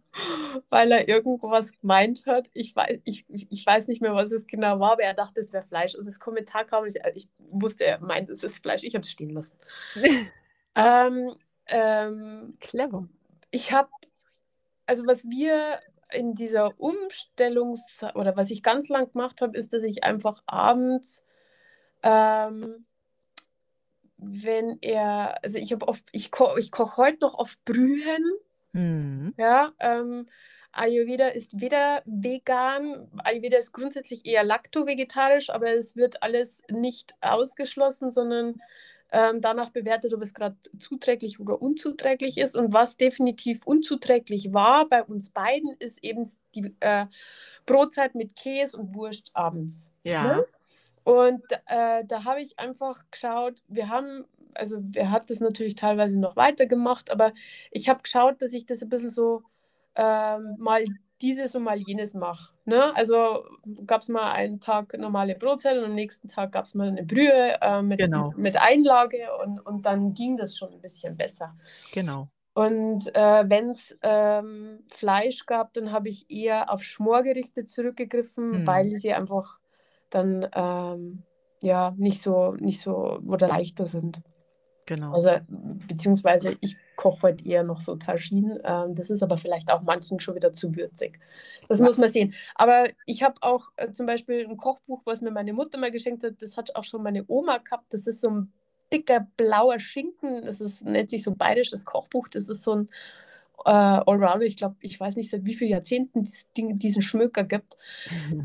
weil 0.69 0.91
er 0.91 1.07
irgendwas 1.07 1.71
gemeint 1.79 2.25
hat. 2.25 2.49
Ich 2.53 2.75
wei 2.75 3.01
ich 3.05 3.25
ich 3.29 3.65
weiß 3.65 3.87
nicht 3.87 4.01
mehr, 4.01 4.13
was 4.15 4.31
es 4.31 4.47
genau 4.47 4.79
war, 4.79 4.93
aber 4.93 5.03
er 5.03 5.13
dachte, 5.13 5.39
es 5.39 5.53
wäre 5.53 5.63
Fleisch. 5.63 5.95
Also, 5.95 6.09
das 6.09 6.19
Kommentar 6.19 6.65
kam 6.65 6.83
und 6.83 6.89
ich 6.89 7.03
äh, 7.03 7.11
ich 7.15 7.29
wusste, 7.49 7.85
er 7.85 7.99
meint, 7.99 8.29
es 8.29 8.43
ist 8.43 8.61
Fleisch. 8.61 8.83
Ich 8.83 8.95
habe 8.95 9.03
es 9.03 9.11
stehen 9.11 9.31
lassen. 9.31 9.57
Ähm, 10.79 11.33
ähm 11.65 12.55
Clever. 12.59 13.09
ich 13.49 13.71
habe 13.73 13.89
also, 14.85 15.07
was 15.07 15.27
wir 15.27 15.79
in 16.13 16.35
dieser 16.35 16.79
Umstellungs 16.79 18.01
oder 18.15 18.37
was 18.37 18.51
ich 18.51 18.63
ganz 18.63 18.87
lang 18.89 19.11
gemacht 19.11 19.41
habe, 19.41 19.57
ist, 19.57 19.73
dass 19.73 19.83
ich 19.83 20.03
einfach 20.03 20.43
abends, 20.45 21.25
ähm 22.03 22.85
wenn 24.17 24.77
er 24.81 25.43
also, 25.43 25.57
ich 25.59 25.71
habe 25.73 25.87
oft 25.87 26.03
ich 26.11 26.31
ko 26.31 26.57
ich 26.57 26.71
koche 26.71 26.97
heute 26.97 27.19
noch 27.21 27.35
oft 27.35 27.63
Brühen, 27.65 28.23
Mhm. 28.73 29.33
ja, 29.37 29.73
ähm, 29.79 30.27
Ayurveda 30.73 31.27
ist 31.29 31.59
weder 31.61 32.01
vegan 32.05 33.09
Ayurveda 33.23 33.57
ist 33.57 33.71
grundsätzlich 33.73 34.25
eher 34.25 34.43
lakto-vegetarisch, 34.43 35.49
aber 35.49 35.71
es 35.73 35.95
wird 35.95 36.21
alles 36.23 36.61
nicht 36.71 37.15
ausgeschlossen, 37.21 38.11
sondern, 38.11 38.61
ähm, 39.11 39.41
danach 39.41 39.69
bewertet, 39.71 40.13
ob 40.13 40.21
es 40.21 40.33
grad 40.33 40.55
zuträglich 40.79 41.39
oder 41.39 41.61
unzuträglich 41.61 42.37
ist. 42.37 42.55
Und 42.55 42.73
was 42.73 42.97
definitiv 42.97 43.65
unzuträglich 43.65 44.53
war 44.53 44.87
bei 44.89 45.03
uns 45.03 45.29
beiden, 45.29 45.75
ist 45.79 46.03
eben 46.03 46.29
die, 46.55 46.75
äh, 46.81 47.05
Brotzeit 47.65 48.15
mit 48.15 48.35
Käse 48.35 48.77
und 48.77 48.95
Wurst 48.95 49.31
abends, 49.33 49.93
ne? 50.19 50.45
Und, 51.07 51.41
äh, 51.67 52.03
da 52.05 52.25
habe 52.25 52.41
ich 52.41 52.59
einfach 52.59 53.05
geschaut 53.11 53.61
wir 53.69 53.87
haben 53.87 54.25
also, 54.55 54.81
er 54.95 55.11
hat 55.11 55.29
das 55.29 55.39
natürlich 55.39 55.75
teilweise 55.75 56.19
noch 56.19 56.35
weitergemacht, 56.35 57.11
aber 57.11 57.31
ich 57.71 57.87
habe 57.89 58.01
geschaut, 58.03 58.41
dass 58.41 58.51
ich 58.53 58.65
das 58.65 58.81
'n 58.83 58.89
bisschen 58.89 59.09
so, 59.09 59.43
ähm, 59.95 60.55
mal 60.57 60.83
dieses 61.21 61.55
und 61.55 61.63
mal 61.63 61.77
jenes 61.77 62.13
mache, 62.13 62.53
ne? 62.65 62.93
Also, 62.97 63.45
gab's 63.85 64.09
mal 64.09 64.31
einen 64.33 64.59
Tag 64.59 64.97
normale 64.97 65.35
Brotzeit 65.35 65.77
und 65.77 65.85
am 65.85 65.95
nächsten 65.95 66.27
Tag 66.27 66.51
gab's 66.51 66.73
mal 66.75 66.91
'ne 66.91 67.03
Brühe, 67.05 67.57
äh, 67.61 67.81
mit 67.81 68.01
Genau. 68.01 68.35
mit 68.35 68.37
mit 68.37 68.57
Einlage 68.61 69.27
und 69.45 69.59
und 69.61 69.85
dann 69.85 70.13
ging 70.13 70.35
das 70.37 70.57
schon 70.57 70.73
'n 70.73 70.81
bisschen 70.81 71.15
besser. 71.17 71.55
Genau. 71.93 72.31
Und, 72.55 73.15
äh, 73.15 73.45
wenn's, 73.49 73.95
ähm, 74.01 74.83
Fleisch 74.91 75.45
gab, 75.45 75.73
dann 75.73 75.91
habe 75.91 76.09
ich 76.09 76.29
eher 76.31 76.71
auf 76.71 76.83
Schmorgerichte 76.83 77.65
zurückgegriffen, 77.65 78.65
Mhm. 78.65 78.67
weil 78.67 78.91
sie 78.97 79.13
einfach 79.13 79.59
dann, 80.09 80.47
ähm, 80.55 81.25
ja, 81.63 81.93
nicht 81.97 82.21
so 82.21 82.53
nicht 82.53 82.81
so 82.81 83.19
oder 83.27 83.47
leichter 83.47 83.85
sind. 83.87 84.21
Genau. 84.87 85.13
Also, 85.13 85.29
beziehungsweise 85.47 86.57
ich 86.61 86.77
koche 86.97 87.21
heute 87.23 87.45
eher 87.45 87.63
noch 87.63 87.81
so 87.81 87.95
Tagine, 87.95 88.61
ähm, 88.65 88.95
das 88.95 89.09
ist 89.09 89.23
aber 89.23 89.37
vielleicht 89.37 89.71
auch 89.71 89.81
manchen 89.83 90.19
schon 90.19 90.35
wieder 90.35 90.51
zu 90.53 90.75
würzig. 90.75 91.19
Das 91.69 91.79
Ja. 91.79 91.85
muss 91.85 91.97
man 91.97 92.11
sehen. 92.11 92.33
Aber 92.55 92.87
ich 93.05 93.23
habe 93.23 93.35
auch, 93.41 93.69
äh, 93.77 93.91
zum 93.91 94.05
Beispiel 94.05 94.45
'n 94.45 94.57
Kochbuch, 94.57 95.01
was 95.05 95.21
mir 95.21 95.31
meine 95.31 95.53
Mutter 95.53 95.77
mal 95.79 95.91
geschenkt 95.91 96.23
hat, 96.23 96.41
das 96.41 96.57
hat 96.57 96.75
auch 96.75 96.83
schon 96.83 97.03
meine 97.03 97.23
Oma 97.27 97.59
gehabt. 97.59 97.93
Das 97.93 98.07
ist 98.07 98.21
so 98.21 98.29
'n 98.29 98.53
dicker 98.93 99.27
blauer 99.37 99.79
Schinken. 99.79 100.41
Das 100.43 100.61
ist 100.61 100.83
nennt 100.85 101.09
sich 101.09 101.23
so 101.23 101.35
Bayerisches 101.35 101.85
Kochbuch. 101.85 102.27
Das 102.29 102.49
ist 102.49 102.63
so 102.63 102.73
'n, 102.73 102.89
äh, 103.65 103.69
Allrounder. 103.71 104.41
Ich 104.45 104.57
glaube 104.57 104.75
ich 104.81 104.99
weiß 104.99 105.15
nicht, 105.17 105.29
seit 105.31 105.45
wie 105.45 105.55
viel 105.55 105.69
Jahrzehnten 105.69 106.27
Ding 106.57 106.79
diesen 106.79 107.01
Schmöker 107.01 107.43
gibt. 107.43 107.77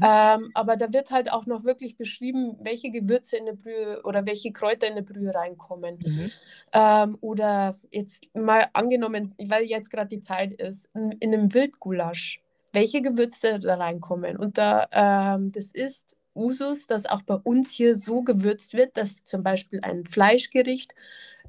Ähm, 0.03 0.51
aber 0.55 0.77
da 0.77 0.93
wird 0.93 1.11
halt 1.13 1.33
auch 1.33 1.47
noch 1.47 1.65
wirklich 1.65 1.97
beschrieben, 1.97 2.57
welche 2.63 2.91
Gewürze 2.91 3.37
in 3.39 3.45
'ne 3.45 3.55
Brühe 3.55 4.01
oder 4.05 4.27
welche 4.27 4.53
Kräuter 4.53 4.89
in 4.89 4.95
'ne 4.95 5.03
Brühe 5.03 5.35
reinkommen. 5.35 6.01
Mhm. 6.01 6.33
Ähm, 6.75 7.19
oder 7.23 7.79
jetzt 7.93 8.31
mal 8.35 8.69
angenommen, 8.75 9.35
weil 9.39 9.65
jetzt 9.65 9.91
grad 9.91 10.13
die 10.13 10.21
Zeit 10.21 10.55
ist, 10.55 10.89
in 10.95 11.13
in 11.21 11.31
'nem 11.31 11.55
Wildgulasch, 11.55 12.43
welche 12.73 13.03
Gewürze 13.03 13.59
da 13.61 13.75
reinkommen. 13.75 14.37
Und 14.39 14.59
da, 14.59 14.89
ähm 14.93 15.53
das 15.53 15.73
ist 15.73 16.17
Usus, 16.35 16.87
dass 16.87 17.07
auch 17.07 17.23
bei 17.23 17.35
uns 17.37 17.73
hier 17.73 17.95
so 17.97 18.23
gewürzt 18.23 18.75
wird, 18.75 18.97
dass 18.97 19.25
zum 19.25 19.43
Beispiel 19.45 19.81
ein 19.83 20.05
Fleischgericht 20.07 20.95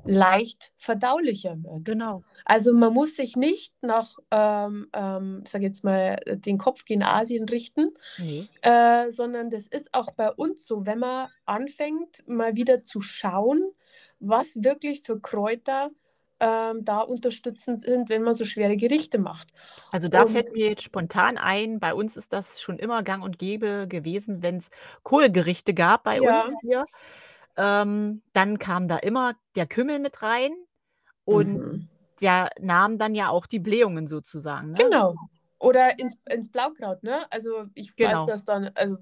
leicht 0.05 0.73
verdaulicher 0.77 1.57
wird. 1.63 1.85
Genau. 1.85 2.23
Also, 2.45 2.73
man 2.73 2.93
muss 2.93 3.15
sich 3.15 3.35
nicht 3.37 3.73
nach, 3.81 4.17
ähm, 4.31 4.89
ähm, 4.93 5.43
sage 5.47 5.65
jetzt 5.65 5.83
mal, 5.83 6.17
den 6.27 6.57
Kopf 6.57 6.85
gen 6.85 7.03
Asien 7.03 7.47
richten, 7.49 7.93
Ne. 8.17 8.47
äh, 8.61 9.09
sondern 9.11 9.49
das 9.49 9.67
ist 9.67 9.93
auch 9.93 10.11
bei 10.11 10.31
uns 10.31 10.65
so, 10.67 10.85
wenn 10.85 10.99
man 10.99 11.29
anfängt, 11.45 12.23
mal 12.27 12.55
wieder 12.57 12.83
zu 12.83 13.01
schauen, 13.01 13.71
was 14.19 14.63
wirklich 14.63 15.01
für 15.03 15.19
Kräuter, 15.21 15.91
ähm, 16.39 16.83
da 16.85 16.99
unterstützend 17.01 17.81
sind, 17.81 18.09
wenn 18.09 18.23
man 18.23 18.33
so 18.33 18.45
schwere 18.45 18.77
Gerichte 18.77 19.19
macht. 19.19 19.49
Also, 19.91 20.07
da 20.07 20.25
Und 20.25 20.25
fällt 20.25 20.51
mir 20.51 20.67
jetzt 20.69 20.81
spontan 20.83 21.37
ein, 21.37 21.79
bei 21.79 21.93
uns 21.93 22.17
ist 22.17 22.33
das 22.33 22.59
schon 22.61 22.79
immer 22.79 23.03
gang 23.03 23.23
und 23.23 23.37
gäbe 23.39 23.87
gewesen, 23.87 24.41
wenn's 24.41 24.69
Kohlgerichte 25.03 25.73
gab 25.73 26.03
bei 26.03 26.21
Ja. 26.21 26.23
uns 26.23 26.55
hier, 26.61 26.87
ähm, 27.57 28.23
dann 28.33 28.59
kam 28.59 28.87
da 28.87 28.97
immer 28.97 29.35
der 29.55 29.67
Kümmel 29.67 29.99
mit 29.99 30.21
rein 30.23 30.53
und 31.25 31.63
Mhm. 31.63 31.89
der 32.21 32.49
nahm 32.59 32.97
dann 32.99 33.15
ja 33.15 33.29
auch 33.29 33.47
die 33.47 33.59
Blähungen 33.59 34.07
sozusagen, 34.07 34.71
ne? 34.71 34.89
Genau. 34.91 35.15
Oder 35.59 35.97
ins 35.99 36.15
ins 36.29 36.51
Blaukraut, 36.51 37.03
ne? 37.03 37.25
Also, 37.31 37.65
ich 37.75 37.93
weiß, 38.01 38.23
Genau. 38.23 38.25
dass 38.25 38.43
dann 38.45 38.71
also, 38.75 38.97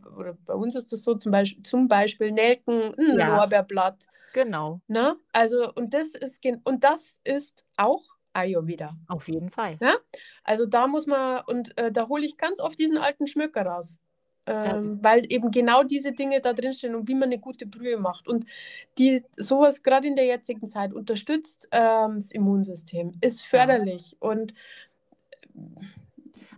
bei 0.45 0.53
uns 0.53 0.75
ist 0.75 0.91
das 0.91 1.03
so 1.03 1.15
zum 1.15 1.31
Beisch 1.31 1.57
zum 1.63 1.87
Beispiel 1.87 2.31
Nelken, 2.31 2.93
'n 2.97 3.15
Ja. 3.15 3.25
Lorbeerblatt, 3.25 4.05
Genau. 4.33 4.81
ne? 4.87 5.17
Also, 5.33 5.73
und 5.73 5.93
das 5.93 6.09
ist 6.15 6.43
und 6.65 6.83
das 6.83 7.19
ist 7.23 7.65
auch 7.77 8.03
Ayurveda, 8.33 8.97
Auf 9.09 9.27
jeden 9.27 9.49
Fall. 9.49 9.81
ne? 9.81 9.95
Also, 10.43 10.65
da 10.67 10.87
muss 10.87 11.07
man 11.07 11.43
und, 11.47 11.77
äh, 11.77 11.91
da 11.91 12.07
hole 12.09 12.25
ich 12.25 12.37
ganz 12.37 12.59
oft 12.61 12.79
diesen 12.79 12.97
alten 12.99 13.27
Schmöker 13.27 13.65
raus, 13.65 13.99
Ja. 14.63 14.81
ähm, 14.81 14.99
weil 15.03 15.23
eben 15.31 15.51
genau 15.51 15.83
diese 15.83 16.13
Dinge 16.13 16.41
da 16.41 16.53
drinstehen 16.53 16.95
und 16.95 17.07
wie 17.07 17.15
man 17.15 17.29
'ne 17.29 17.39
gute 17.39 17.67
Brühe 17.67 17.97
macht. 17.97 18.27
Und 18.27 18.45
die 18.97 19.23
so 19.37 19.61
was 19.61 19.83
grad 19.83 20.05
in 20.05 20.15
der 20.15 20.25
jetzigen 20.25 20.67
Zeit 20.67 20.93
unterstützt, 20.93 21.67
ähm, 21.71 22.15
das 22.15 22.31
Immunsystem, 22.31 23.11
ist 23.21 23.43
Ja. 23.53 23.71
förderlich 23.71 24.17
und 24.19 24.53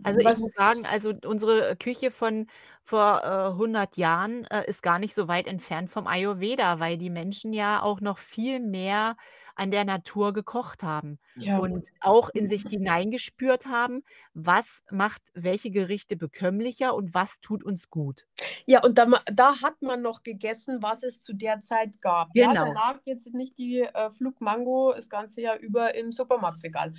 Also, 0.06 0.20
ich 0.20 0.36
muss 0.36 0.52
sagen, 0.52 0.84
also, 0.84 1.14
unsere 1.24 1.76
Küche 1.76 2.10
von 2.10 2.46
vor, 2.82 3.22
äh, 3.24 3.56
100 3.56 3.96
Jahren, 3.96 4.44
äh, 4.50 4.62
ist 4.68 4.82
gar 4.82 4.98
nicht 4.98 5.14
so 5.14 5.28
weit 5.28 5.46
entfernt 5.46 5.88
vom 5.90 6.06
Ayurveda, 6.06 6.78
weil 6.78 6.98
die 6.98 7.08
Menschen 7.08 7.54
ja 7.54 7.82
auch 7.82 8.02
noch 8.02 8.18
viel 8.18 8.60
mehr 8.60 9.16
an 9.56 9.70
der 9.70 9.84
Natur 9.84 10.32
gekocht 10.32 10.82
haben 10.82 11.18
Ja. 11.34 11.58
und 11.58 11.88
auch 12.00 12.30
in 12.30 12.48
sich 12.48 12.64
hineingespürt 12.68 13.66
haben, 13.66 14.02
was 14.34 14.82
macht 14.90 15.22
welche 15.34 15.70
Gerichte 15.70 16.16
bekömmlicher 16.16 16.94
und 16.94 17.14
was 17.14 17.40
tut 17.40 17.64
uns 17.64 17.90
gut. 17.90 18.26
Ja, 18.66 18.82
und 18.82 18.98
da, 18.98 19.06
da 19.32 19.60
hat 19.62 19.82
man 19.82 20.02
noch 20.02 20.22
gegessen, 20.22 20.82
was 20.82 21.02
es 21.02 21.20
zu 21.20 21.34
der 21.34 21.60
Zeit 21.60 22.00
gab. 22.00 22.30
Ja, 22.34 22.48
da 22.58 22.64
Genau. 22.64 22.72
lag 22.72 23.00
jetzt 23.04 23.32
nicht 23.34 23.58
die 23.58 23.80
äh, 23.82 24.10
Flugmango 24.10 24.92
das 24.94 25.08
ganze 25.08 25.40
Jahr 25.42 25.58
über 25.58 25.94
im 25.94 26.12
Supermarktregal. 26.12 26.94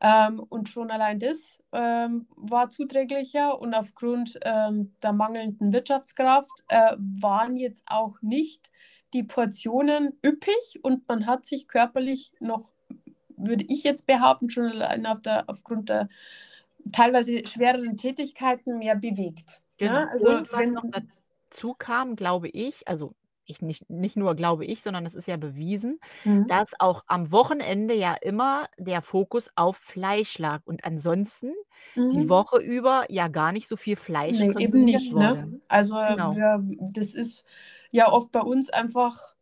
Ähm, 0.00 0.38
und 0.48 0.68
schon 0.68 0.90
allein 0.92 1.18
das 1.18 1.60
ähm, 1.72 2.28
war 2.36 2.70
zuträglicher 2.70 3.60
und 3.60 3.74
aufgrund 3.74 4.38
ähm, 4.42 4.94
der 5.02 5.12
mangelnden 5.12 5.72
Wirtschaftskraft 5.72 6.64
äh, 6.68 6.94
waren 6.98 7.56
jetzt 7.56 7.82
auch 7.86 8.22
nicht 8.22 8.70
die 9.14 9.22
Portionen 9.24 10.18
üppig 10.24 10.80
und 10.82 11.08
man 11.08 11.26
hat 11.26 11.46
sich 11.46 11.68
körperlich 11.68 12.32
noch, 12.40 12.72
würde 13.36 13.64
ich 13.68 13.84
jetzt 13.84 14.06
behaupten, 14.06 14.50
schon 14.50 14.66
allein 14.66 15.06
auf 15.06 15.20
der, 15.20 15.44
aufgrund 15.48 15.88
der 15.88 16.08
teilweise 16.92 17.46
schwereren 17.46 17.96
Tätigkeiten 17.96 18.78
mehr 18.78 18.96
bewegt. 18.96 19.62
Genau. 19.78 19.92
Ja, 19.94 20.08
also 20.08 20.28
und 20.30 20.52
was 20.52 20.60
wenn- 20.60 20.74
noch 20.74 20.84
dazu 21.50 21.74
kam, 21.74 22.16
glaube 22.16 22.48
ich, 22.48 22.86
also 22.88 23.14
ich 23.48 23.62
nicht, 23.62 23.88
nicht 23.90 24.16
nur 24.16 24.34
glaube 24.36 24.64
ich, 24.66 24.82
sondern 24.82 25.06
es 25.06 25.14
ist 25.14 25.28
ja 25.28 25.36
bewiesen, 25.36 26.00
Mhm. 26.24 26.46
dass 26.46 26.72
auch 26.80 27.02
am 27.08 27.32
Wochenende 27.32 27.94
ja 27.94 28.14
immer 28.14 28.68
der 28.78 29.02
Fokus 29.02 29.50
auf 29.56 29.76
Fleisch 29.78 30.38
lag 30.38 30.62
und 30.66 30.84
ansonsten 30.84 31.52
die 32.12 32.28
Mhm. 32.28 32.28
Woche 32.28 32.58
über 32.60 33.04
ja 33.10 33.28
gar 33.28 33.52
nicht 33.52 33.68
so 33.68 33.76
viel 33.76 33.96
Fleisch 33.96 34.38
Nee, 34.38 34.54
eben 34.56 34.84
nicht. 34.84 35.12
wurde. 35.12 35.46
Ne? 35.46 35.60
Also 35.68 35.94
Genau. 36.06 36.36
wir, 36.36 36.62
das 36.92 37.14
ist 37.14 37.44
ja 37.92 38.10
oft 38.12 38.30
bei 38.32 38.40
uns 38.40 38.68
einfach, 38.68 39.34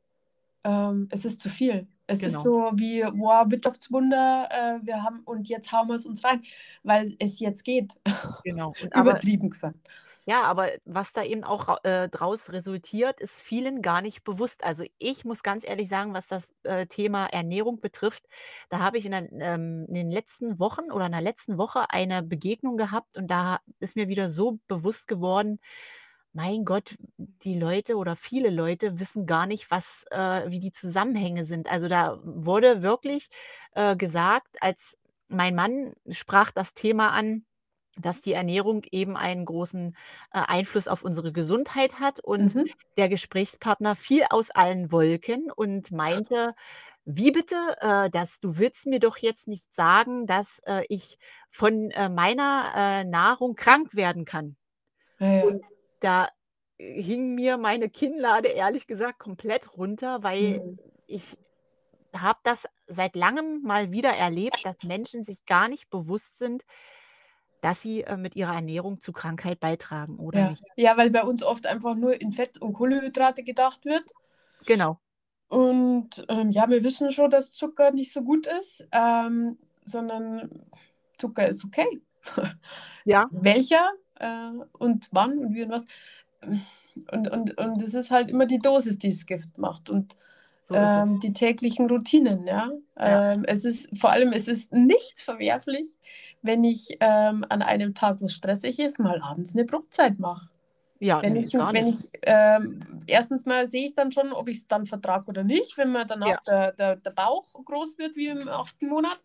ähm, 0.64 1.08
es 1.12 1.24
ist 1.26 1.40
zu 1.40 1.50
viel. 1.50 1.88
Es 2.06 2.22
ist 2.22 2.32
Genau. 2.32 2.42
so 2.42 2.72
wie, 2.76 3.02
wow, 3.02 3.50
Wirtschaftswunder, 3.50 4.48
äh, 4.50 4.86
wir 4.86 5.02
haben 5.04 5.20
und 5.24 5.48
jetzt 5.48 5.72
hauen 5.72 5.88
wir 5.88 5.96
es 5.96 6.06
uns 6.06 6.24
rein, 6.24 6.42
weil 6.84 7.16
es 7.20 7.40
jetzt 7.40 7.64
geht. 7.64 7.94
Genau. 8.44 8.76
Übertrieben 8.94 9.50
gesagt. 9.50 9.78
Ja, 10.28 10.42
aber 10.42 10.70
was 10.84 11.12
da 11.12 11.22
eben 11.22 11.44
auch 11.44 11.78
äh, 11.84 12.08
draus 12.08 12.50
resultiert, 12.50 13.20
ist 13.20 13.40
vielen 13.40 13.80
gar 13.80 14.02
nicht 14.02 14.24
bewusst. 14.24 14.64
Also, 14.64 14.84
ich 14.98 15.24
muss 15.24 15.44
ganz 15.44 15.62
ehrlich 15.64 15.88
sagen, 15.88 16.14
was 16.14 16.26
das, 16.26 16.50
äh, 16.64 16.86
Thema 16.88 17.26
Ernährung 17.26 17.80
betrifft, 17.80 18.24
da 18.68 18.80
habe 18.80 18.98
ich 18.98 19.06
in 19.06 19.12
den, 19.12 19.28
ähm 19.40 19.84
in 19.86 19.94
den 19.94 20.10
letzten 20.10 20.58
Wochen 20.58 20.90
oder 20.90 21.06
in 21.06 21.12
der 21.12 21.20
letzten 21.20 21.58
Woche 21.58 21.90
eine 21.90 22.24
Begegnung 22.24 22.76
gehabt 22.76 23.16
und 23.16 23.28
da 23.30 23.60
ist 23.78 23.94
mir 23.94 24.08
wieder 24.08 24.28
so 24.28 24.58
bewusst 24.66 25.06
geworden, 25.06 25.60
mein 26.32 26.64
Gott, 26.64 26.96
die 27.18 27.58
Leute 27.58 27.96
oder 27.96 28.16
viele 28.16 28.50
Leute 28.50 28.98
wissen 28.98 29.26
gar 29.26 29.46
nicht, 29.46 29.70
was 29.70 30.04
äh, 30.10 30.50
wie 30.50 30.58
die 30.60 30.72
Zusammenhänge 30.72 31.44
sind. 31.44 31.70
Also, 31.70 31.86
da 31.88 32.18
wurde 32.24 32.82
wirklich, 32.82 33.28
äh, 33.74 33.94
gesagt, 33.96 34.56
als 34.60 34.96
mein 35.28 35.54
Mann 35.54 35.92
sprach 36.10 36.50
das 36.50 36.74
Thema 36.74 37.10
an 37.12 37.44
dass 37.98 38.20
die 38.20 38.32
Ernährung 38.34 38.82
eben 38.92 39.16
einen 39.16 39.44
großen, 39.46 39.96
äh, 40.32 40.38
Einfluss 40.40 40.88
auf 40.88 41.02
unsere 41.02 41.32
Gesundheit 41.32 42.00
hat 42.00 42.20
und 42.20 42.54
Mhm. 42.54 42.76
der 42.98 43.08
Gesprächspartner 43.08 43.94
fiel 43.96 44.24
aus 44.30 44.50
allen 44.50 44.92
Wolken 44.92 45.50
und 45.52 45.92
meinte: 45.92 46.54
„Wie 47.04 47.30
bitte? 47.32 47.56
Äh, 47.80 48.10
das 48.10 48.40
du 48.40 48.58
willst 48.58 48.86
mir 48.86 49.00
doch 49.00 49.18
jetzt 49.18 49.48
nicht 49.48 49.72
sagen, 49.74 50.26
dass, 50.26 50.60
äh, 50.66 50.84
ich 50.88 51.18
von, 51.50 51.90
äh, 51.92 52.08
meiner, 52.08 52.72
äh, 52.76 53.04
Nahrung 53.04 53.54
krank 53.56 53.94
werden 53.96 54.24
kann?“ 54.24 54.56
Ja. 55.20 55.46
Und 55.46 55.62
da, 56.00 56.28
hing 56.78 57.34
mir 57.34 57.58
meine 57.58 57.90
Kinnlade 57.90 58.48
ehrlich 58.48 58.86
gesagt 58.86 59.18
komplett 59.20 59.76
runter, 59.76 60.22
weil 60.22 60.62
Mhm. 60.62 60.78
ich 61.06 61.38
habe 62.14 62.40
das 62.44 62.66
seit 62.86 63.16
Langem 63.16 63.62
mal 63.62 63.92
wieder 63.92 64.10
erlebt, 64.12 64.64
dass 64.66 64.82
Menschen 64.84 65.24
sich 65.24 65.44
gar 65.46 65.68
nicht 65.68 65.90
bewusst 65.90 66.38
sind, 66.38 66.64
dass 67.66 67.82
sie, 67.82 68.02
äh, 68.04 68.16
mit 68.16 68.36
ihrer 68.36 68.54
Ernährung 68.54 69.00
zu 69.00 69.12
Krankheit 69.12 69.60
beitragen 69.60 70.18
oder 70.18 70.40
Ja. 70.40 70.44
nicht. 70.44 70.64
ja, 70.76 70.96
weil 70.96 71.10
bei 71.10 71.24
uns 71.24 71.42
oft 71.42 71.66
einfach 71.66 71.94
nur 71.96 72.20
in 72.20 72.30
Fett 72.32 72.58
und 72.60 72.74
Kohlenhydrate 72.74 73.42
gedacht 73.44 73.84
wird. 73.84 74.14
Genau, 74.66 75.00
Und 75.48 76.24
ähm, 76.28 76.50
ja, 76.50 76.68
wir 76.68 76.82
wissen 76.82 77.12
schon, 77.12 77.30
dass 77.30 77.52
Zucker 77.52 77.92
nicht 77.92 78.12
so 78.12 78.22
gut 78.22 78.46
ist, 78.46 78.84
ähm, 78.92 79.58
sondern 79.84 80.66
Zucker 81.18 81.48
ist 81.48 81.64
okay. 81.64 82.02
ja, 83.04 83.30
Welcher 83.30 83.90
äh, 84.16 84.50
und 84.78 85.08
wann 85.12 85.38
und 85.38 85.54
wie 85.54 85.62
und 85.64 85.70
was. 85.70 85.84
Und, 87.12 87.28
und, 87.30 87.58
und 87.58 87.82
es 87.82 87.94
ist 87.94 88.10
halt 88.10 88.30
immer 88.30 88.46
die 88.46 88.58
Dosis, 88.58 88.98
die 88.98 89.10
das 89.10 89.26
Gift 89.26 89.58
macht 89.58 89.90
und 89.90 90.16
so 90.66 90.74
ähm, 90.74 91.20
die 91.20 91.32
täglichen 91.32 91.88
Routinen. 91.88 92.44
Ja? 92.46 92.70
Ja. 92.98 93.32
Ähm, 93.34 93.44
es 93.46 93.64
ist 93.64 93.96
vor 93.98 94.10
allem, 94.10 94.32
es 94.32 94.48
ist 94.48 94.72
nichts 94.72 95.22
verwerflich, 95.22 95.96
wenn 96.42 96.64
ich 96.64 96.96
ähm, 97.00 97.44
an 97.48 97.62
einem 97.62 97.94
Tag, 97.94 98.20
wo 98.20 98.24
es 98.26 98.32
stressig 98.34 98.80
ist, 98.80 98.98
mal 98.98 99.22
abends 99.22 99.54
eine 99.54 99.64
Brotzeit 99.64 100.18
mache. 100.18 100.48
Ja, 100.98 101.22
Wenn 101.22 101.36
ich, 101.36 101.52
wenn 101.52 101.86
ich 101.86 102.08
ähm, 102.22 102.80
erstens 103.06 103.44
mal 103.44 103.66
sehe 103.68 103.84
ich 103.84 103.94
dann 103.94 104.10
schon, 104.10 104.32
ob 104.32 104.48
ich 104.48 104.56
es 104.56 104.66
dann 104.66 104.86
vertrage 104.86 105.28
oder 105.28 105.44
nicht, 105.44 105.76
wenn 105.76 105.92
mir 105.92 106.04
danach 106.06 106.26
Ja. 106.28 106.40
der, 106.46 106.72
der, 106.72 106.96
der 106.96 107.10
Bauch 107.10 107.44
groß 107.64 107.98
wird 107.98 108.16
wie 108.16 108.28
im 108.28 108.48
achten 108.48 108.88
Monat. 108.88 109.18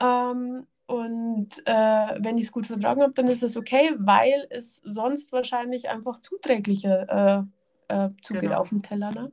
Ähm, 0.00 0.66
und 0.86 1.48
äh, 1.66 2.16
wenn 2.18 2.36
ich 2.36 2.46
es 2.46 2.52
gut 2.52 2.66
vertragen 2.66 3.02
habe, 3.02 3.12
dann 3.12 3.28
ist 3.28 3.42
es 3.42 3.56
okay, 3.56 3.92
weil 3.98 4.46
es 4.50 4.82
sonst 4.84 5.32
wahrscheinlich 5.32 5.88
einfach 5.88 6.18
zuträglicher 6.18 7.46
äh, 7.88 7.94
äh, 8.06 8.08
zugeht 8.20 8.42
Genau. 8.42 8.58
auf 8.58 8.70
dem 8.70 8.82
Teller. 8.82 9.10
Ne? 9.12 9.30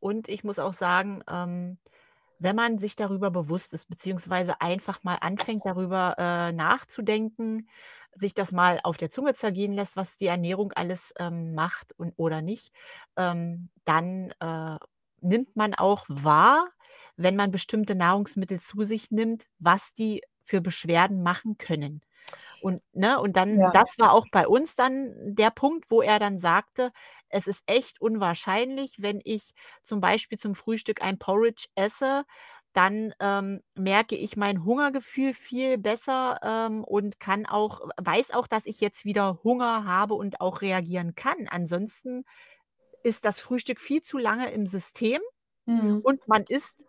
Und 0.00 0.28
ich 0.28 0.44
muss 0.44 0.58
auch 0.58 0.74
sagen, 0.74 1.22
ähm, 1.30 1.78
wenn 2.38 2.56
man 2.56 2.78
sich 2.78 2.96
darüber 2.96 3.30
bewusst 3.30 3.74
ist, 3.74 3.88
beziehungsweise 3.90 4.60
einfach 4.62 5.02
mal 5.04 5.16
anfängt, 5.16 5.66
darüber, 5.66 6.16
äh, 6.18 6.52
nachzudenken, 6.52 7.68
sich 8.14 8.32
das 8.34 8.52
mal 8.52 8.80
auf 8.82 8.96
der 8.96 9.10
Zunge 9.10 9.34
zergehen 9.34 9.72
lässt, 9.74 9.96
was 9.96 10.16
die 10.16 10.26
Ernährung 10.26 10.72
alles, 10.72 11.12
ähm, 11.18 11.54
macht 11.54 11.92
und 11.98 12.14
oder 12.16 12.40
nicht, 12.42 12.72
ähm, 13.16 13.70
dann, 13.84 14.32
äh, 14.40 14.78
nimmt 15.22 15.54
man 15.56 15.74
auch 15.74 16.06
wahr, 16.08 16.68
wenn 17.16 17.36
man 17.36 17.50
bestimmte 17.50 17.94
Nahrungsmittel 17.94 18.58
zu 18.60 18.84
sich 18.84 19.10
nimmt, 19.10 19.44
was 19.58 19.92
die 19.92 20.22
für 20.44 20.62
Beschwerden 20.62 21.22
machen 21.22 21.58
können. 21.58 22.00
Und 22.60 22.82
ne, 22.92 23.20
und 23.20 23.36
dann 23.36 23.70
Ja. 23.70 23.72
das 23.72 23.98
war 23.98 24.12
auch 24.12 24.26
bei 24.30 24.46
uns 24.46 24.76
dann 24.76 25.14
der 25.34 25.50
Punkt, 25.50 25.90
wo 25.90 26.02
er 26.02 26.18
dann 26.18 26.38
sagte: 26.38 26.92
„Es 27.30 27.46
ist 27.48 27.62
echt 27.66 28.00
unwahrscheinlich, 28.00 28.96
wenn 29.02 29.20
ich 29.24 29.52
zum 29.82 30.00
Beispiel 30.00 30.38
zum 30.38 30.54
Frühstück 30.54 31.02
ein 31.02 31.18
Porridge 31.18 31.66
esse, 31.76 32.24
dann, 32.74 33.12
ähm, 33.20 33.62
merke 33.74 34.16
ich 34.16 34.36
mein 34.36 34.64
Hungergefühl 34.64 35.34
viel 35.34 35.78
besser, 35.78 36.38
ähm, 36.42 36.84
und 36.84 37.20
kann 37.20 37.46
auch 37.46 37.80
weiß 38.00 38.30
auch, 38.32 38.46
dass 38.46 38.66
ich 38.66 38.80
jetzt 38.80 39.04
wieder 39.04 39.40
Hunger 39.44 39.84
habe 39.86 40.14
und 40.14 40.40
auch 40.40 40.62
reagieren 40.62 41.14
kann. 41.16 41.48
Ansonsten 41.50 42.24
ist 43.04 43.24
das 43.26 43.40
Frühstück 43.40 43.80
viel 43.80 44.02
zu 44.02 44.18
lange 44.18 44.50
im 44.52 44.66
System 44.66 45.20
Mhm. 45.68 46.02
und 46.02 46.26
man 46.28 46.44
isst, 46.48 46.84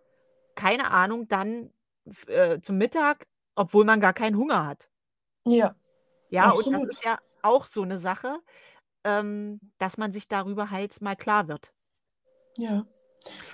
keine 0.56 0.92
Ahnung, 0.92 1.28
dann 1.30 1.72
äh, 2.28 2.60
zum 2.62 2.78
Mittag, 2.80 3.28
obwohl 3.56 3.86
man 3.86 4.02
gar 4.02 4.14
keinen 4.14 4.38
Hunger 4.38 4.66
hat. 4.68 4.90
Ja, 5.46 5.76
Ja, 6.30 6.52
und 6.52 6.68
das 6.72 6.82
absolut. 6.82 6.90
ist 6.90 7.04
ja 7.04 7.20
auch 7.42 7.66
so 7.66 7.84
'ne 7.84 7.98
Sache, 7.98 8.40
ähm, 9.04 9.60
dass 9.80 9.98
man 9.98 10.14
sich 10.14 10.28
darüber 10.28 10.72
halt 10.72 11.02
mal 11.02 11.16
klar 11.16 11.48
wird. 11.48 11.74
Ja. 12.58 12.86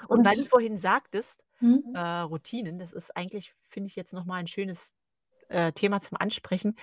Und 0.07 0.25
weil 0.25 0.35
du 0.37 0.43
Und 0.43 0.49
vorhin 0.49 0.77
sagtest, 0.77 1.43
Mhm. 1.61 1.93
äh, 1.93 1.99
Routinen, 2.01 2.79
das 2.79 2.91
ist 2.93 3.15
eigentlich, 3.17 3.53
finde 3.69 3.87
ich 3.87 3.95
jetzt 3.95 4.13
noch 4.13 4.25
mal 4.25 4.35
ein 4.35 4.47
schönes, 4.47 4.93
äh, 5.49 5.73
Thema 5.73 5.99
zum 6.01 6.17
Ansprechen. 6.19 6.77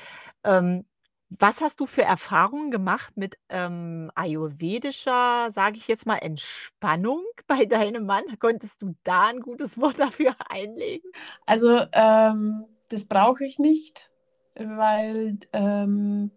Ähm, 0.44 0.86
was 1.30 1.60
hast 1.62 1.80
du 1.80 1.86
für 1.86 2.02
Erfahrungen 2.04 2.70
gemacht 2.72 3.16
mit, 3.16 3.36
ähm, 3.50 4.10
ayurvedischer, 4.16 5.50
sage 5.52 5.78
ich 5.78 5.88
jetzt 5.88 6.06
mal, 6.06 6.18
Entspannung 6.18 7.24
bei 7.48 7.66
deinem 7.66 8.06
Mann? 8.06 8.24
Konntest 8.40 8.82
du 8.82 8.96
da 9.04 9.30
'n 9.30 9.40
gutes 9.40 9.78
Wort 9.80 10.00
dafür 10.00 10.36
einlegen? 10.50 11.10
Also, 11.46 11.80
ähm, 11.92 12.66
das 12.88 13.04
brauche 13.06 13.44
ich 13.44 13.58
nicht, 13.58 14.10
weil 14.54 15.38
ähm, 15.52 16.32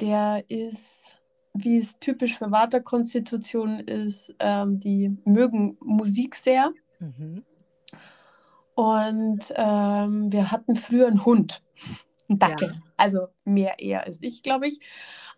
der 0.00 0.44
ist, 0.48 1.18
wie 1.54 1.78
es 1.78 1.98
typisch 2.00 2.36
für 2.36 2.50
Vata-Konstitutionen 2.50 3.80
ist, 3.80 4.34
ähm, 4.40 4.80
die 4.80 5.16
mögen 5.24 5.76
Musik 5.80 6.34
sehr. 6.34 6.72
Mhm. 6.98 7.44
Und 8.74 9.52
ähm, 9.56 10.32
wir 10.32 10.50
hatten 10.50 10.74
früher 10.74 11.06
einen 11.06 11.24
Hund, 11.24 11.62
einen 12.28 12.38
Ja. 12.40 12.48
Dackel. 12.48 12.82
Also 12.96 13.28
mehr 13.44 13.74
er 13.78 14.04
als 14.04 14.18
ich, 14.22 14.42
glaube 14.42 14.66
ich. 14.66 14.80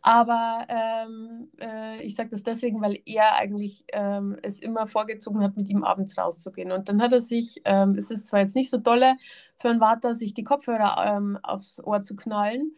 Aber 0.03 0.67
ähm, 0.69 1.51
äh, 1.61 2.03
ich 2.03 2.15
sage 2.15 2.31
das 2.31 2.43
deswegen, 2.43 2.81
weil 2.81 3.01
er 3.07 3.37
eigentlich 3.37 3.85
ähm, 3.93 4.37
es 4.43 4.61
immer 4.61 4.87
vorgezogen 4.87 5.43
hat, 5.43 5.57
mit 5.57 5.69
ihm 5.69 5.85
abends 5.85 6.17
rauszugehen. 6.17 6.73
Und 6.73 6.89
dann 6.89 7.03
hat 7.03 7.13
er 7.13 7.21
sich, 7.21 7.61
ähm, 7.65 7.91
es 7.97 8.11
ist 8.11 8.27
zwar 8.29 8.41
jetzt 8.41 8.55
nicht 8.55 8.71
so 8.71 8.79
dolle 8.79 9.17
für 9.55 9.71
einen 9.71 9.81
Vater, 9.81 10.15
sich 10.15 10.33
die 10.35 10.45
Kopfhörer 10.45 11.17
ähm, 11.17 11.39
aufs 11.43 11.83
Ohr 11.83 12.03
zu 12.03 12.15
knallen, 12.17 12.73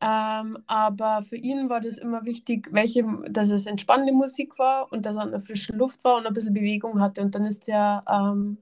ähm, 0.00 0.58
aber 0.66 1.22
für 1.22 1.36
ihn 1.36 1.68
war 1.68 1.80
das 1.80 1.98
immer 1.98 2.24
wichtig, 2.24 2.68
welche, 2.72 3.04
dass 3.28 3.48
es 3.48 3.66
entspannende 3.66 4.12
Musik 4.12 4.58
war 4.58 4.92
und 4.92 5.06
dass 5.06 5.16
er 5.16 5.22
an 5.22 5.30
der 5.32 5.40
frischen 5.40 5.76
Luft 5.76 6.04
war 6.04 6.16
und 6.16 6.26
ein 6.26 6.32
bisschen 6.32 6.54
Bewegung 6.54 7.00
hatte. 7.00 7.20
Und 7.22 7.34
dann 7.34 7.46
ist 7.46 7.68
er 7.68 8.04
ähm, 8.08 8.58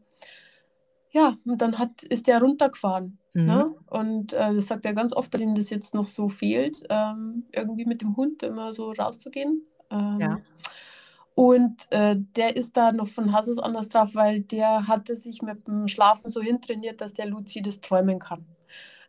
ja, 1.16 1.34
und 1.46 1.62
dann 1.62 1.78
hat, 1.78 2.02
ist 2.02 2.26
der 2.26 2.40
runtergefahren. 2.40 3.18
Mhm. 3.32 3.44
Ne? 3.46 3.74
Und 3.86 4.32
äh, 4.34 4.54
das 4.54 4.66
sagt 4.66 4.84
er 4.84 4.92
ganz 4.92 5.14
oft, 5.14 5.32
dass 5.32 5.40
ihm 5.40 5.54
das 5.54 5.70
jetzt 5.70 5.94
noch 5.94 6.08
so 6.08 6.28
fehlt, 6.28 6.82
ähm, 6.90 7.44
irgendwie 7.52 7.86
mit 7.86 8.02
dem 8.02 8.16
Hund 8.16 8.42
immer 8.42 8.74
so 8.74 8.92
rauszugehen. 8.92 9.62
Ähm, 9.90 10.20
ja. 10.20 10.38
Und 11.34 11.90
äh, 11.90 12.16
der 12.36 12.56
ist 12.56 12.76
da 12.76 12.92
noch 12.92 13.08
von 13.08 13.32
Haus 13.32 13.48
aus 13.48 13.58
anders 13.58 13.88
drauf, 13.88 14.14
weil 14.14 14.40
der 14.40 14.88
hatte 14.88 15.16
sich 15.16 15.40
mit 15.40 15.66
dem 15.66 15.88
Schlafen 15.88 16.28
so 16.28 16.42
hintrainiert, 16.42 17.00
dass 17.00 17.14
der 17.14 17.26
luzides 17.26 17.80
träumen 17.80 18.18
kann. 18.18 18.44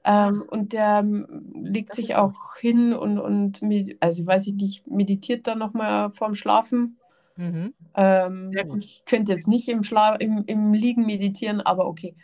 Ähm, 0.04 0.44
und 0.48 0.74
der 0.74 1.00
ähm, 1.00 1.46
legt 1.54 1.90
das 1.90 1.98
sich 1.98 2.16
auch 2.16 2.34
gut. 2.34 2.60
hin 2.60 2.94
und, 2.94 3.20
und 3.20 3.62
also 4.00 4.22
ich 4.22 4.28
weiß 4.28 4.48
nicht, 4.48 4.88
meditiert 4.88 5.48
da 5.48 5.56
nochmal 5.56 6.12
vorm 6.12 6.36
Schlafen. 6.36 6.98
Mhm. 7.36 7.74
Ähm, 7.96 8.52
ich 8.76 9.04
könnte 9.06 9.34
jetzt 9.34 9.48
nicht 9.48 9.68
im, 9.70 9.84
Schla 9.84 10.16
im, 10.16 10.44
im 10.48 10.74
Liegen 10.74 11.06
meditieren, 11.06 11.62
aber 11.62 11.88
okay. 11.88 12.16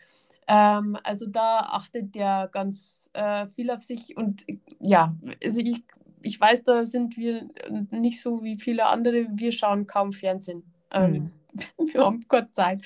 Ähm, 0.47 0.97
also 1.03 1.25
da 1.27 1.59
achtet 1.59 2.15
der 2.15 2.49
ganz 2.51 3.09
äh, 3.13 3.47
viel 3.47 3.71
auf 3.71 3.81
sich 3.81 4.17
und 4.17 4.45
ja, 4.79 5.15
also 5.43 5.61
ich, 5.61 5.83
ich 6.21 6.39
weiß, 6.39 6.63
da 6.63 6.83
sind 6.83 7.15
wir 7.15 7.47
nicht 7.91 8.21
so 8.21 8.43
wie 8.43 8.57
viele 8.59 8.87
andere, 8.87 9.27
wir 9.31 9.51
schauen 9.51 9.87
kaum 9.87 10.11
Fernsehen. 10.11 10.63
Ähm, 10.91 11.11
mhm. 11.11 11.29
wir 11.93 12.05
haben 12.05 12.21
Gott 12.27 12.53
Zeit. 12.53 12.83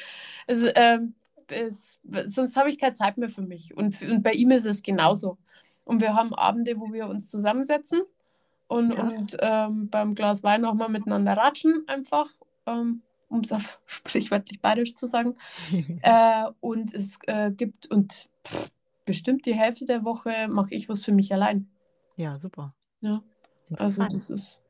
Also, 0.47 0.67
ähm, 0.76 1.13
es, 1.49 1.99
sonst 2.25 2.57
habe 2.57 2.69
ich 2.69 2.79
keine 2.79 2.93
Zeit 2.93 3.17
mehr 3.17 3.29
für 3.29 3.41
mich. 3.41 3.75
Und, 3.75 4.01
und 4.01 4.23
bei 4.23 4.31
ihm 4.31 4.51
ist 4.51 4.65
es 4.65 4.83
genauso. 4.83 5.38
Und 5.86 6.01
wir 6.01 6.13
haben 6.13 6.33
Abende, 6.33 6.79
wo 6.79 6.91
wir 6.91 7.07
uns 7.07 7.29
zusammensetzen 7.29 8.01
und, 8.67 8.91
ja. 8.91 9.03
und 9.03 9.38
ähm, 9.39 9.89
beim 9.89 10.15
Glas 10.15 10.43
Wein 10.43 10.65
auch 10.65 10.73
mal 10.73 10.89
miteinander 10.89 11.33
ratschen, 11.33 11.83
einfach, 11.88 12.27
ähm, 12.65 13.01
um 13.29 13.39
es 13.39 13.51
auf 13.51 13.81
sprichwörtlich 13.86 14.62
bayerisch 14.62 14.95
zu 14.95 15.07
sagen. 15.07 15.36
äh, 16.01 16.45
und 16.60 16.93
es 16.93 17.19
äh, 17.27 17.51
gibt, 17.51 17.88
und 17.88 18.29
pff, 18.45 18.69
bestimmt 19.05 19.45
die 19.45 19.55
Hälfte 19.55 19.86
der 19.86 20.03
Woche 20.03 20.47
mache 20.49 20.75
ich 20.75 20.89
was 20.89 21.01
für 21.01 21.13
mich 21.13 21.33
allein. 21.33 21.69
Ja, 22.17 22.38
super. 22.38 22.73
Ja, 23.01 23.23
also 23.77 24.05
das 24.05 24.29
ist. 24.29 24.66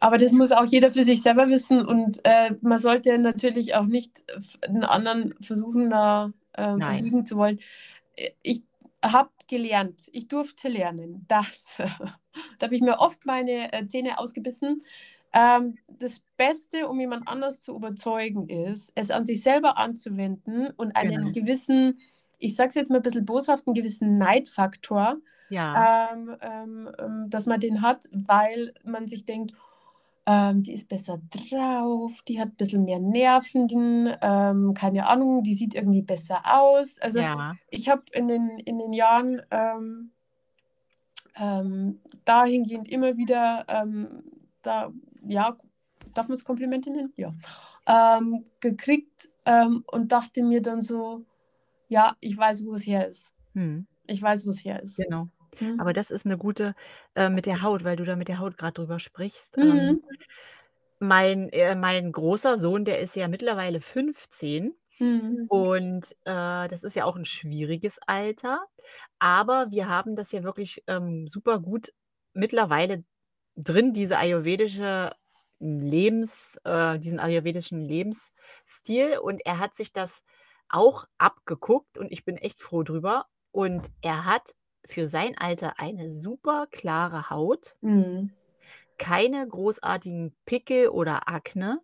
Aber 0.00 0.18
das 0.18 0.32
muss 0.32 0.52
auch 0.52 0.64
jeder 0.64 0.90
für 0.90 1.04
sich 1.04 1.22
selber 1.22 1.48
wissen 1.48 1.84
und 1.84 2.20
äh, 2.24 2.54
man 2.60 2.78
sollte 2.78 3.18
natürlich 3.18 3.74
auch 3.74 3.86
nicht 3.86 4.24
den 4.66 4.84
anderen 4.84 5.34
versuchen, 5.40 5.90
da 5.90 6.32
äh, 6.52 6.78
verliegen 6.78 7.26
zu 7.26 7.36
wollen. 7.36 7.58
Ich 8.42 8.62
habe 9.04 9.30
gelernt, 9.48 10.08
ich 10.12 10.28
durfte 10.28 10.68
lernen, 10.68 11.24
dass, 11.28 11.76
da 11.76 12.66
habe 12.66 12.74
ich 12.74 12.82
mir 12.82 12.98
oft 12.98 13.26
meine 13.26 13.72
äh, 13.72 13.86
Zähne 13.86 14.18
ausgebissen. 14.18 14.80
Ähm, 15.32 15.76
das 15.88 16.20
Beste, 16.36 16.88
um 16.88 16.98
jemand 17.00 17.28
anders 17.28 17.60
zu 17.60 17.74
überzeugen, 17.74 18.48
ist, 18.48 18.92
es 18.94 19.10
an 19.10 19.24
sich 19.24 19.42
selber 19.42 19.78
anzuwenden 19.78 20.70
und 20.76 20.96
einen 20.96 21.32
genau. 21.32 21.32
gewissen, 21.32 21.98
ich 22.38 22.56
sage 22.56 22.68
es 22.68 22.74
jetzt 22.76 22.90
mal 22.90 22.96
ein 22.96 23.02
bisschen 23.02 23.26
boshaft, 23.26 23.66
einen 23.66 23.74
gewissen 23.74 24.16
Neidfaktor 24.16 25.16
ja. 25.48 26.10
Ähm, 26.12 26.36
ähm, 26.40 26.90
ähm, 26.98 27.30
dass 27.30 27.46
man 27.46 27.60
den 27.60 27.82
hat, 27.82 28.08
weil 28.12 28.72
man 28.84 29.08
sich 29.08 29.24
denkt, 29.24 29.54
ähm, 30.26 30.62
die 30.62 30.72
ist 30.72 30.88
besser 30.88 31.20
drauf, 31.30 32.22
die 32.26 32.40
hat 32.40 32.48
ein 32.48 32.56
bisschen 32.56 32.84
mehr 32.84 32.98
Nerven, 32.98 34.16
ähm, 34.22 34.72
keine 34.74 35.06
Ahnung, 35.06 35.42
die 35.42 35.54
sieht 35.54 35.74
irgendwie 35.74 36.02
besser 36.02 36.40
aus. 36.44 36.98
Also 36.98 37.20
ja. 37.20 37.54
ich 37.70 37.88
habe 37.88 38.02
in 38.12 38.28
den, 38.28 38.58
in 38.60 38.78
den 38.78 38.92
Jahren 38.94 39.42
ähm, 39.50 40.12
dahingehend 42.24 42.88
immer 42.88 43.16
wieder, 43.16 43.64
da, 44.62 44.92
ja, 45.26 45.56
darf 46.14 46.28
man 46.28 46.36
es 46.36 46.44
Komplimente 46.44 46.90
nennen? 46.90 47.12
Ja. 47.16 47.34
Gekriegt 48.60 49.30
und 49.44 50.12
dachte 50.12 50.42
mir 50.44 50.62
dann 50.62 50.80
so, 50.80 51.24
ja, 51.88 52.16
ich 52.20 52.36
weiß, 52.36 52.64
wo 52.64 52.74
es 52.74 52.86
her 52.86 53.08
ist. 53.08 53.34
Hm. 53.54 53.86
Ich 54.06 54.20
weiß, 54.20 54.46
wo 54.46 54.50
es 54.50 54.64
her 54.64 54.82
ist. 54.82 54.96
Genau. 54.96 55.28
Mhm. 55.60 55.80
Aber 55.80 55.92
das 55.92 56.10
ist 56.10 56.26
eine 56.26 56.38
gute 56.38 56.74
äh, 57.14 57.28
mit 57.28 57.46
der 57.46 57.62
Haut, 57.62 57.84
weil 57.84 57.96
du 57.96 58.04
da 58.04 58.16
mit 58.16 58.28
der 58.28 58.38
Haut 58.38 58.58
gerade 58.58 58.74
drüber 58.74 58.98
sprichst. 58.98 59.56
Ähm, 59.58 60.00
mhm. 60.02 60.02
mein, 61.00 61.48
äh, 61.50 61.74
mein 61.74 62.12
großer 62.12 62.58
Sohn, 62.58 62.84
der 62.84 63.00
ist 63.00 63.16
ja 63.16 63.28
mittlerweile 63.28 63.80
15 63.80 64.74
Mhm. 65.00 65.46
und 65.48 66.12
äh, 66.24 66.68
das 66.68 66.84
ist 66.84 66.94
ja 66.96 67.04
auch 67.04 67.16
ein 67.16 67.24
schwieriges 67.24 67.98
Alter. 68.06 68.64
Aber 69.18 69.70
wir 69.70 69.88
haben 69.88 70.16
das 70.16 70.32
ja 70.32 70.44
wirklich 70.44 70.82
ähm, 70.86 71.26
super 71.26 71.58
gut 71.60 71.92
mittlerweile 72.32 73.04
drin, 73.56 73.92
diese 73.92 74.18
ayurvedische 74.18 75.12
Lebens, 75.60 76.58
äh, 76.64 76.98
diesen 76.98 77.20
ayurvedischen 77.20 77.80
Lebensstil. 77.80 79.18
Und 79.18 79.40
er 79.44 79.58
hat 79.58 79.74
sich 79.74 79.92
das 79.92 80.22
auch 80.68 81.06
abgeguckt 81.18 81.98
und 81.98 82.10
ich 82.12 82.24
bin 82.24 82.36
echt 82.36 82.60
froh 82.60 82.82
drüber. 82.82 83.26
Und 83.52 83.90
er 84.02 84.24
hat 84.24 84.54
für 84.86 85.06
sein 85.06 85.36
Alter 85.38 85.78
eine 85.80 86.10
super 86.10 86.66
klare 86.70 87.30
Haut, 87.30 87.76
Mhm. 87.82 88.34
keine 88.98 89.46
großartigen 89.46 90.34
Pickel 90.46 90.88
oder 90.88 91.28
Akne. 91.28 91.80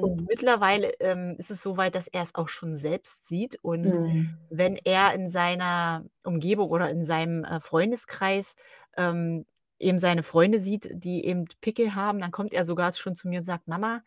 Und 0.00 0.12
mhm. 0.14 0.28
mittlerweile, 0.28 0.92
ähm, 1.00 1.36
ist 1.38 1.50
es 1.50 1.62
so 1.62 1.76
weit, 1.76 1.94
dass 1.94 2.08
er 2.08 2.22
es 2.22 2.34
auch 2.34 2.48
schon 2.48 2.76
selbst 2.76 3.26
sieht. 3.28 3.58
Und 3.62 3.98
Mhm. 3.98 4.36
wenn 4.50 4.76
er 4.84 5.14
in 5.14 5.28
seiner 5.30 6.04
Umgebung 6.24 6.70
oder 6.70 6.90
in 6.90 7.04
seinem, 7.04 7.44
äh, 7.44 7.60
Freundeskreis, 7.60 8.54
ähm, 8.96 9.46
eben 9.78 9.98
seine 9.98 10.22
Freunde 10.22 10.60
sieht, 10.60 10.90
die 10.94 11.24
eben 11.26 11.46
Pickel 11.60 11.94
haben, 11.94 12.20
dann 12.20 12.30
kommt 12.32 12.54
er 12.54 12.64
sogar 12.64 12.92
schon 12.94 13.14
zu 13.14 13.28
mir 13.28 13.40
und 13.40 13.44
sagt: 13.46 13.68
„Mama, 13.68 14.02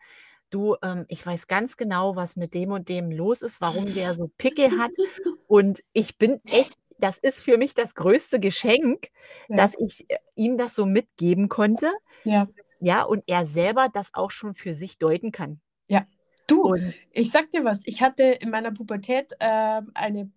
du, 0.50 0.76
ähm, 0.82 1.06
ich 1.08 1.24
weiß 1.26 1.46
ganz 1.48 1.76
genau, 1.76 2.16
was 2.16 2.36
mit 2.36 2.54
dem 2.54 2.72
und 2.72 2.88
dem 2.88 3.10
los 3.10 3.42
ist, 3.42 3.60
warum 3.60 3.92
der 3.94 4.14
so 4.14 4.30
Pickel 4.38 4.76
hat.“ 4.78 4.92
Und 5.46 5.82
ich 5.92 6.18
bin 6.18 6.40
echt 6.50 6.74
das 7.00 7.18
ist 7.18 7.42
für 7.42 7.58
mich 7.58 7.74
das 7.74 7.94
größte 7.94 8.40
Geschenk, 8.40 9.08
ja. 9.48 9.56
dass 9.56 9.74
ich 9.78 10.08
äh, 10.10 10.18
ihm 10.34 10.58
das 10.58 10.74
so 10.74 10.86
mitgeben 10.86 11.48
konnte. 11.48 11.90
Ja. 12.24 12.48
Ja, 12.80 13.02
und 13.02 13.24
er 13.26 13.44
selber 13.44 13.88
das 13.92 14.14
auch 14.14 14.30
schon 14.30 14.54
für 14.54 14.74
sich 14.74 14.98
deuten 14.98 15.32
kann. 15.32 15.60
Ja. 15.88 16.06
Du, 16.46 16.62
und, 16.62 16.94
ich 17.12 17.30
sag 17.30 17.50
dir 17.50 17.64
was, 17.64 17.82
ich 17.84 18.02
hatte 18.02 18.24
in 18.24 18.50
meiner 18.50 18.72
Pubertät 18.72 19.32
äh, 19.38 19.82
eine 19.94 20.30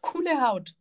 coole 0.00 0.40
Haut 0.40 0.74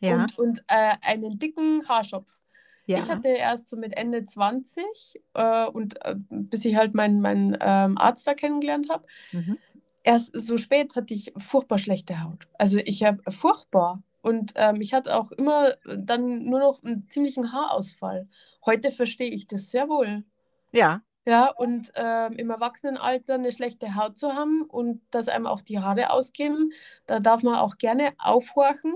ja. 0.00 0.14
und, 0.14 0.38
und 0.38 0.64
äh, 0.68 0.92
einen 1.00 1.38
dicken 1.38 1.88
Haarschopf. 1.88 2.42
Ja. 2.86 2.98
Ich 2.98 3.10
hatte 3.10 3.28
erst 3.28 3.68
so 3.68 3.76
mit 3.76 3.96
Ende 3.96 4.24
20 4.24 5.20
äh, 5.34 5.66
und 5.66 6.04
äh, 6.04 6.16
bis 6.16 6.64
ich 6.64 6.76
halt 6.76 6.94
meinen 6.94 7.20
mein, 7.20 7.56
ähm, 7.60 7.96
Arzt 7.96 8.26
da 8.26 8.34
kennengelernt 8.34 8.88
habe. 8.90 9.06
Mhm. 9.30 9.58
Erst 10.02 10.32
so 10.34 10.56
spät 10.56 10.96
hatte 10.96 11.14
ich 11.14 11.32
furchtbar 11.38 11.78
schlechte 11.78 12.22
Haut. 12.22 12.48
Also 12.58 12.78
ich 12.78 13.04
habe 13.04 13.22
furchtbar. 13.30 14.02
Und 14.22 14.52
ähm, 14.54 14.80
ich 14.80 14.94
hatte 14.94 15.16
auch 15.16 15.32
immer 15.32 15.74
dann 15.84 16.44
nur 16.44 16.60
noch 16.60 16.82
einen 16.82 17.04
ziemlichen 17.06 17.52
Haarausfall. 17.52 18.28
Heute 18.64 18.92
verstehe 18.92 19.30
ich 19.30 19.46
das 19.46 19.70
sehr 19.70 19.88
wohl. 19.88 20.24
Ja. 20.72 21.02
Ja, 21.24 21.50
und 21.50 21.92
ähm, 21.94 22.32
im 22.32 22.50
Erwachsenenalter 22.50 23.34
eine 23.34 23.52
schlechte 23.52 23.94
Haut 23.94 24.18
zu 24.18 24.32
haben 24.32 24.62
und 24.62 25.02
dass 25.12 25.28
einem 25.28 25.46
auch 25.46 25.60
die 25.60 25.78
Haare 25.78 26.10
ausgehen, 26.10 26.72
da 27.06 27.20
darf 27.20 27.44
man 27.44 27.56
auch 27.56 27.78
gerne 27.78 28.12
aufhorchen. 28.18 28.94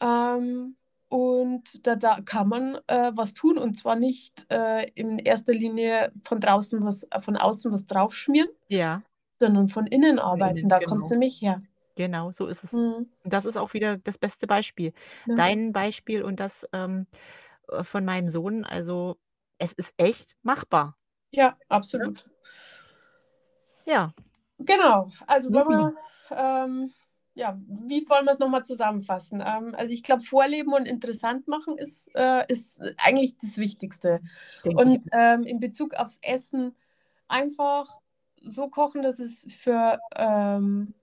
Ähm, 0.00 0.76
und 1.08 1.86
da, 1.86 1.96
da 1.96 2.20
kann 2.20 2.48
man 2.48 2.78
äh, 2.86 3.12
was 3.14 3.34
tun 3.34 3.58
und 3.58 3.74
zwar 3.74 3.96
nicht 3.96 4.46
äh, 4.50 4.88
in 4.94 5.18
erster 5.18 5.52
Linie 5.52 6.12
von 6.22 6.38
draußen 6.38 6.84
was, 6.84 7.04
äh, 7.04 7.20
von 7.20 7.36
außen 7.36 7.72
was 7.72 7.86
draufschmieren, 7.86 8.50
ja. 8.68 9.00
sondern 9.40 9.68
von 9.68 9.86
innen 9.86 10.18
arbeiten. 10.18 10.58
Innen, 10.58 10.68
da 10.68 10.78
genau. 10.78 10.90
kommt 10.90 11.04
es 11.04 11.10
nämlich 11.10 11.40
her. 11.40 11.58
Genau, 11.98 12.30
so 12.30 12.46
ist 12.46 12.62
es. 12.62 12.72
Mhm. 12.74 13.10
Das 13.24 13.44
ist 13.44 13.56
auch 13.56 13.74
wieder 13.74 13.96
das 13.96 14.18
beste 14.18 14.46
Beispiel. 14.46 14.92
Ja. 15.26 15.34
Dein 15.34 15.72
Beispiel 15.72 16.22
und 16.22 16.38
das 16.38 16.64
ähm, 16.72 17.08
äh, 17.72 17.82
von 17.82 18.04
meinem 18.04 18.28
Sohn, 18.28 18.64
also 18.64 19.16
es 19.58 19.72
ist 19.72 19.94
echt 19.96 20.36
machbar. 20.42 20.96
Ja, 21.32 21.56
absolut. 21.68 22.22
Ja. 23.84 24.14
Genau, 24.60 25.10
also 25.26 25.52
wollen 25.52 25.68
wir, 25.68 25.94
ähm, 26.30 26.92
ja, 27.34 27.58
wie 27.66 28.08
wollen 28.08 28.26
wir 28.26 28.30
es 28.30 28.38
nochmal 28.38 28.64
zusammenfassen? 28.64 29.42
Ähm, 29.44 29.74
also 29.76 29.92
ich 29.92 30.04
glaube, 30.04 30.22
Vorleben 30.22 30.72
und 30.72 30.86
interessant 30.86 31.48
machen 31.48 31.78
ist, 31.78 32.08
äh, 32.14 32.44
ist 32.46 32.80
eigentlich 32.98 33.36
das 33.38 33.58
Wichtigste. 33.58 34.20
Denke 34.64 34.84
und 34.84 35.04
ähm, 35.10 35.42
in 35.42 35.58
Bezug 35.58 35.94
aufs 35.94 36.20
Essen 36.22 36.76
einfach 37.26 37.98
so 38.40 38.68
kochen, 38.68 39.02
dass 39.02 39.18
es 39.18 39.44
für 39.48 39.98
ähm, 40.14 40.94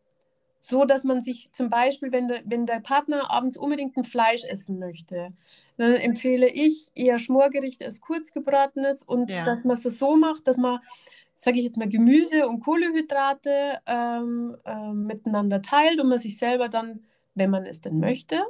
so 0.65 0.83
dass 0.83 1.03
man 1.03 1.21
sich 1.21 1.51
zum 1.51 1.69
Beispiel, 1.69 2.11
wenn 2.11 2.27
der, 2.27 2.41
wenn 2.43 2.65
der 2.65 2.79
Partner 2.79 3.29
abends 3.29 3.55
unbedingt 3.55 3.95
ein 3.97 4.03
Fleisch 4.03 4.43
essen 4.45 4.79
möchte, 4.79 5.31
dann 5.77 5.93
empfehle 5.93 6.49
ich 6.49 6.87
eher 6.95 7.19
Schmorgerichte 7.19 7.85
als 7.85 8.01
kurzgebratenes 8.01 9.03
und 9.03 9.29
ja. 9.29 9.43
dass 9.43 9.63
man 9.63 9.77
es 9.77 9.83
so 9.83 10.15
macht, 10.15 10.47
dass 10.47 10.57
man, 10.57 10.79
sage 11.35 11.59
ich 11.59 11.65
jetzt 11.65 11.77
mal, 11.77 11.87
Gemüse 11.87 12.47
und 12.47 12.61
Kohlenhydrate 12.61 13.79
ähm, 13.85 14.57
äh, 14.65 14.91
miteinander 14.91 15.61
teilt 15.61 16.01
und 16.01 16.09
man 16.09 16.17
sich 16.17 16.39
selber 16.39 16.67
dann, 16.67 17.03
wenn 17.35 17.51
man 17.51 17.67
es 17.67 17.81
denn 17.81 17.99
möchte, 17.99 18.41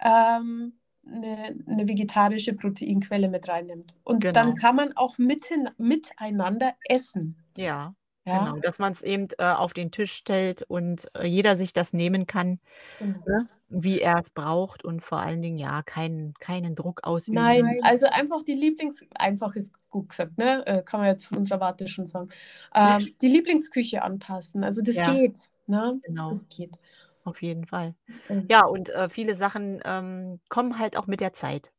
ähm, 0.00 0.74
eine, 1.10 1.56
eine, 1.66 1.88
vegetarische 1.88 2.52
Proteinquelle 2.52 3.30
mit 3.30 3.48
reinnimmt. 3.48 3.94
Und 4.04 4.20
genau. 4.20 4.34
dann 4.34 4.54
kann 4.54 4.76
man 4.76 4.94
auch 4.98 5.16
mitten, 5.16 5.70
miteinander 5.78 6.74
essen. 6.90 7.36
Ja. 7.56 7.94
Ja. 8.28 8.44
Genau, 8.44 8.60
dass 8.60 8.78
man 8.78 8.92
es 8.92 9.02
eben 9.02 9.28
äh, 9.38 9.44
auf 9.44 9.72
den 9.72 9.90
Tisch 9.90 10.12
stellt 10.12 10.62
und 10.62 11.08
äh, 11.14 11.26
jeder 11.26 11.56
sich 11.56 11.72
das 11.72 11.94
nehmen 11.94 12.26
kann, 12.26 12.60
ne, 13.00 13.46
wie 13.70 14.00
er 14.00 14.20
es 14.20 14.28
braucht 14.28 14.84
und 14.84 15.02
vor 15.02 15.18
allen 15.18 15.40
Dingen 15.40 15.56
ja 15.56 15.82
keinen, 15.82 16.34
keinen 16.34 16.74
Druck 16.74 17.04
ausüben. 17.04 17.36
Nein, 17.36 17.80
also 17.82 18.06
einfach 18.06 18.42
die 18.42 18.54
Lieblings... 18.54 19.02
Einfach 19.14 19.56
ist 19.56 19.72
gut 19.88 20.10
gesagt, 20.10 20.36
ne? 20.36 20.66
Äh, 20.66 20.82
kann 20.82 21.00
man 21.00 21.08
jetzt 21.08 21.24
von 21.26 21.38
unserer 21.38 21.60
Warte 21.60 21.88
schon 21.88 22.06
sagen. 22.06 22.28
Ähm, 22.74 23.14
die 23.22 23.28
Lieblingsküche 23.28 24.02
anpassen. 24.02 24.62
Also 24.62 24.82
das 24.82 24.96
Ja. 24.96 25.14
geht. 25.14 25.38
Ne? 25.66 25.98
Genau. 26.02 26.28
Das 26.28 26.50
geht. 26.50 26.78
Auf 27.24 27.40
jeden 27.40 27.66
Fall. 27.66 27.94
Mhm. 28.28 28.46
Ja, 28.50 28.66
und 28.66 28.90
äh, 28.90 29.08
viele 29.08 29.36
Sachen 29.36 29.80
ähm, 29.86 30.40
kommen 30.50 30.78
halt 30.78 30.98
auch 30.98 31.06
mit 31.06 31.20
der 31.20 31.32
Zeit. 31.32 31.72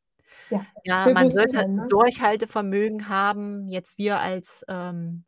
Ja, 0.50 0.66
Ja, 0.84 1.10
man 1.10 1.30
sollte 1.30 1.52
Bewusstsein, 1.52 1.76
ne? 1.76 1.88
Durchhaltevermögen 1.90 3.08
haben, 3.08 3.68
jetzt 3.70 4.00
wir 4.00 4.20
als 4.20 4.66
ähm, 4.68 5.26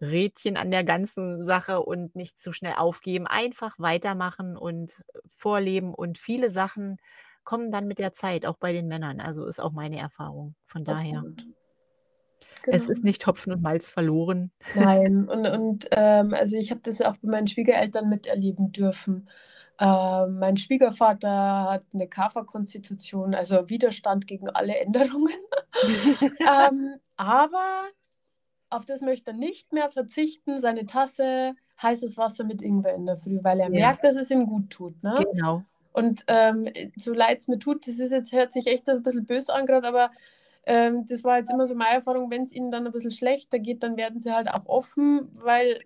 Rädchen 0.00 0.56
an 0.56 0.70
der 0.70 0.84
ganzen 0.84 1.44
Sache 1.44 1.80
und 1.80 2.16
nicht 2.16 2.38
zu 2.38 2.52
schnell 2.52 2.74
aufgeben, 2.74 3.26
einfach 3.26 3.78
weitermachen 3.78 4.56
und 4.56 5.02
äh, 5.14 5.18
vorleben. 5.30 5.94
Und 5.94 6.18
viele 6.18 6.50
Sachen 6.50 6.98
kommen 7.44 7.70
dann 7.70 7.86
mit 7.86 7.98
der 7.98 8.12
Zeit, 8.12 8.46
auch 8.46 8.56
bei 8.56 8.72
den 8.72 8.88
Männern. 8.88 9.20
Also 9.20 9.46
ist 9.46 9.60
auch 9.60 9.72
meine 9.72 9.98
Erfahrung. 9.98 10.54
Von 10.66 10.84
daher, 10.84 11.18
Absolut. 11.18 11.46
es 12.70 12.86
Genau. 12.86 12.92
ist 12.92 13.04
nicht 13.04 13.26
Hopfen 13.26 13.52
und 13.52 13.62
Malz 13.62 13.88
verloren. 13.90 14.50
Nein, 14.74 15.28
und, 15.28 15.46
und 15.46 15.88
ähm, 15.92 16.34
also 16.34 16.56
ich 16.56 16.70
habe 16.70 16.80
das 16.82 17.00
auch 17.00 17.16
bei 17.18 17.28
meinen 17.30 17.46
Schwiegereltern 17.46 18.08
miterleben 18.08 18.72
dürfen. 18.72 19.28
Ähm, 19.78 20.38
mein 20.38 20.56
Schwiegervater 20.58 21.70
hat 21.70 21.84
eine 21.94 22.06
Kafferkonstitution, 22.06 23.34
also 23.34 23.68
Widerstand 23.70 24.26
gegen 24.26 24.50
alle 24.50 24.78
Änderungen. 24.78 25.38
ähm, 26.40 26.96
aber 27.16 27.84
auf 28.70 28.84
das 28.84 29.00
möchte 29.00 29.32
er 29.32 29.36
nicht 29.36 29.72
mehr 29.72 29.88
verzichten, 29.88 30.60
seine 30.60 30.86
Tasse 30.86 31.54
heißes 31.82 32.16
Wasser 32.16 32.44
mit 32.44 32.62
Ingwer 32.62 32.94
in 32.94 33.06
der 33.06 33.16
Früh, 33.16 33.38
weil 33.42 33.60
er 33.60 33.66
Ja. 33.66 33.88
merkt, 33.88 34.04
dass 34.04 34.16
es 34.16 34.30
ihm 34.30 34.46
gut 34.46 34.70
tut. 34.70 35.02
Ne? 35.02 35.14
Genau. 35.32 35.62
Und 35.92 36.24
ähm, 36.28 36.68
so 36.96 37.12
leid 37.12 37.38
es 37.38 37.48
mir 37.48 37.58
tut, 37.58 37.86
das 37.86 37.98
ist 37.98 38.12
jetzt, 38.12 38.32
hört 38.32 38.52
sich 38.52 38.66
echt 38.68 38.88
ein 38.88 39.02
bisschen 39.02 39.26
böse 39.26 39.52
an 39.52 39.66
gerade, 39.66 39.88
aber 39.88 40.10
ähm, 40.66 41.04
das 41.06 41.24
war 41.24 41.38
jetzt 41.38 41.50
immer 41.50 41.66
so 41.66 41.74
meine 41.74 41.96
Erfahrung, 41.96 42.30
wenn 42.30 42.44
es 42.44 42.52
ihnen 42.52 42.70
dann 42.70 42.86
ein 42.86 42.92
bisschen 42.92 43.10
schlechter 43.10 43.58
geht, 43.58 43.82
dann 43.82 43.96
werden 43.96 44.20
sie 44.20 44.32
halt 44.32 44.48
auch 44.48 44.66
offen, 44.66 45.30
weil 45.32 45.80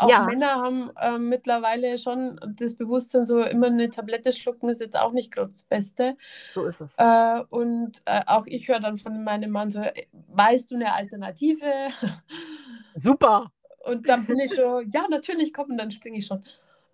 auch 0.00 0.08
Ja. 0.10 0.24
Männer 0.26 0.56
haben 0.56 0.90
ähm, 1.00 1.28
mittlerweile 1.28 1.98
schon 1.98 2.38
das 2.58 2.74
Bewusstsein, 2.74 3.24
so 3.26 3.42
immer 3.42 3.66
eine 3.68 3.88
Tablette 3.90 4.32
schlucken 4.32 4.68
ist 4.68 4.80
jetzt 4.80 4.98
auch 4.98 5.12
nicht 5.12 5.32
gerade 5.32 5.50
das 5.50 5.62
Beste. 5.64 6.16
So 6.54 6.64
ist 6.66 6.80
es. 6.80 6.94
Äh, 6.96 7.40
und 7.50 8.02
äh, 8.06 8.22
auch 8.26 8.46
ich 8.46 8.68
höre 8.68 8.80
dann 8.80 8.98
von 8.98 9.22
meinem 9.24 9.50
Mann 9.50 9.70
so, 9.70 9.80
"Ey, 9.80 10.08
weißt 10.28 10.70
du 10.70 10.74
eine 10.76 10.92
Alternative? 10.94 11.64
Super. 12.94 13.50
Und 13.86 14.08
dann 14.08 14.26
bin 14.26 14.38
ich 14.40 14.54
schon, 14.54 14.88
ja, 14.90 15.06
natürlich, 15.10 15.52
komm, 15.54 15.70
und 15.70 15.78
dann 15.78 15.90
springe 15.90 16.18
ich 16.18 16.26
schon. 16.26 16.44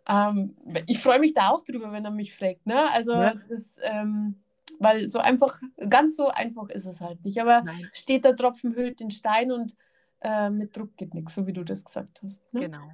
Ähm, 0.08 0.54
ich 0.86 1.00
freue 1.00 1.18
mich 1.18 1.34
da 1.34 1.48
auch 1.50 1.62
drüber, 1.62 1.90
wenn 1.90 2.04
er 2.04 2.10
mich 2.12 2.34
fragt. 2.36 2.64
Ne? 2.66 2.90
Also, 2.92 3.12
Ja. 3.12 3.34
das, 3.48 3.76
ähm, 3.82 4.36
weil 4.78 5.10
so 5.10 5.18
einfach, 5.18 5.60
ganz 5.88 6.16
so 6.16 6.28
einfach 6.28 6.68
ist 6.68 6.86
es 6.86 7.00
halt 7.00 7.24
nicht. 7.24 7.40
Aber 7.40 7.62
Nein, 7.62 7.88
steht 7.92 8.24
der 8.24 8.36
Tropfen 8.36 8.74
hüllt 8.76 9.00
den 9.00 9.10
Stein 9.10 9.50
und 9.50 9.74
äh, 10.20 10.50
mit 10.50 10.76
Druck 10.76 10.96
geht 10.96 11.14
nichts, 11.14 11.34
so 11.34 11.46
wie 11.46 11.52
du 11.52 11.64
das 11.64 11.84
gesagt 11.84 12.20
hast. 12.22 12.42
Ne? 12.52 12.60
genau. 12.60 12.90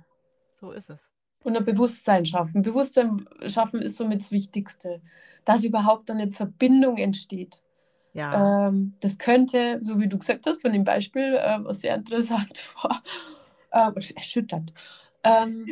So 0.48 0.72
ist 0.72 0.90
es. 0.90 1.10
Und 1.42 1.56
ein 1.56 1.64
Bewusstsein 1.64 2.24
schaffen. 2.24 2.62
Bewusstsein 2.62 3.24
schaffen 3.46 3.82
ist 3.82 3.96
somit 3.96 4.20
das 4.20 4.30
Wichtigste, 4.30 5.02
dass 5.44 5.64
überhaupt 5.64 6.10
eine 6.10 6.30
Verbindung 6.30 6.98
entsteht. 6.98 7.62
Ja. 8.12 8.68
Ähm, 8.68 8.94
das 9.00 9.18
könnte, 9.18 9.78
so 9.80 9.98
wie 9.98 10.06
du 10.06 10.18
gesagt 10.18 10.46
hast, 10.46 10.60
von 10.60 10.72
dem 10.72 10.84
Beispiel, 10.84 11.34
äh, 11.34 11.58
was 11.64 11.80
sehr 11.80 11.94
interessant 11.94 12.74
war, 12.82 13.02
äh, 13.70 14.14
erschütternd, 14.14 14.72
ähm, 15.24 15.66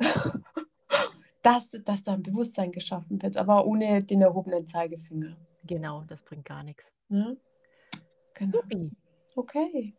dass, 1.42 1.70
dass 1.84 2.02
da 2.02 2.14
ein 2.14 2.22
Bewusstsein 2.22 2.72
geschaffen 2.72 3.22
wird, 3.22 3.36
aber 3.36 3.66
ohne 3.66 4.02
den 4.02 4.22
erhobenen 4.22 4.66
Zeigefinger. 4.66 5.36
Genau, 5.64 6.02
das 6.08 6.22
bringt 6.22 6.44
gar 6.44 6.62
nichts. 6.62 6.92
Ne? 7.08 7.36
Genau. 8.34 8.50
Supi. 8.50 8.90
Okay. 9.36 9.94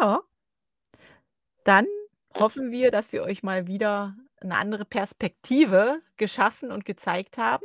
Ja. 0.00 0.22
Dann 1.64 1.86
hoffen 2.38 2.70
wir, 2.70 2.90
dass 2.90 3.12
wir 3.12 3.22
euch 3.22 3.42
mal 3.42 3.66
wieder 3.66 4.16
eine 4.40 4.56
andere 4.56 4.84
Perspektive 4.84 6.00
geschaffen 6.16 6.70
und 6.70 6.84
gezeigt 6.84 7.38
haben. 7.38 7.64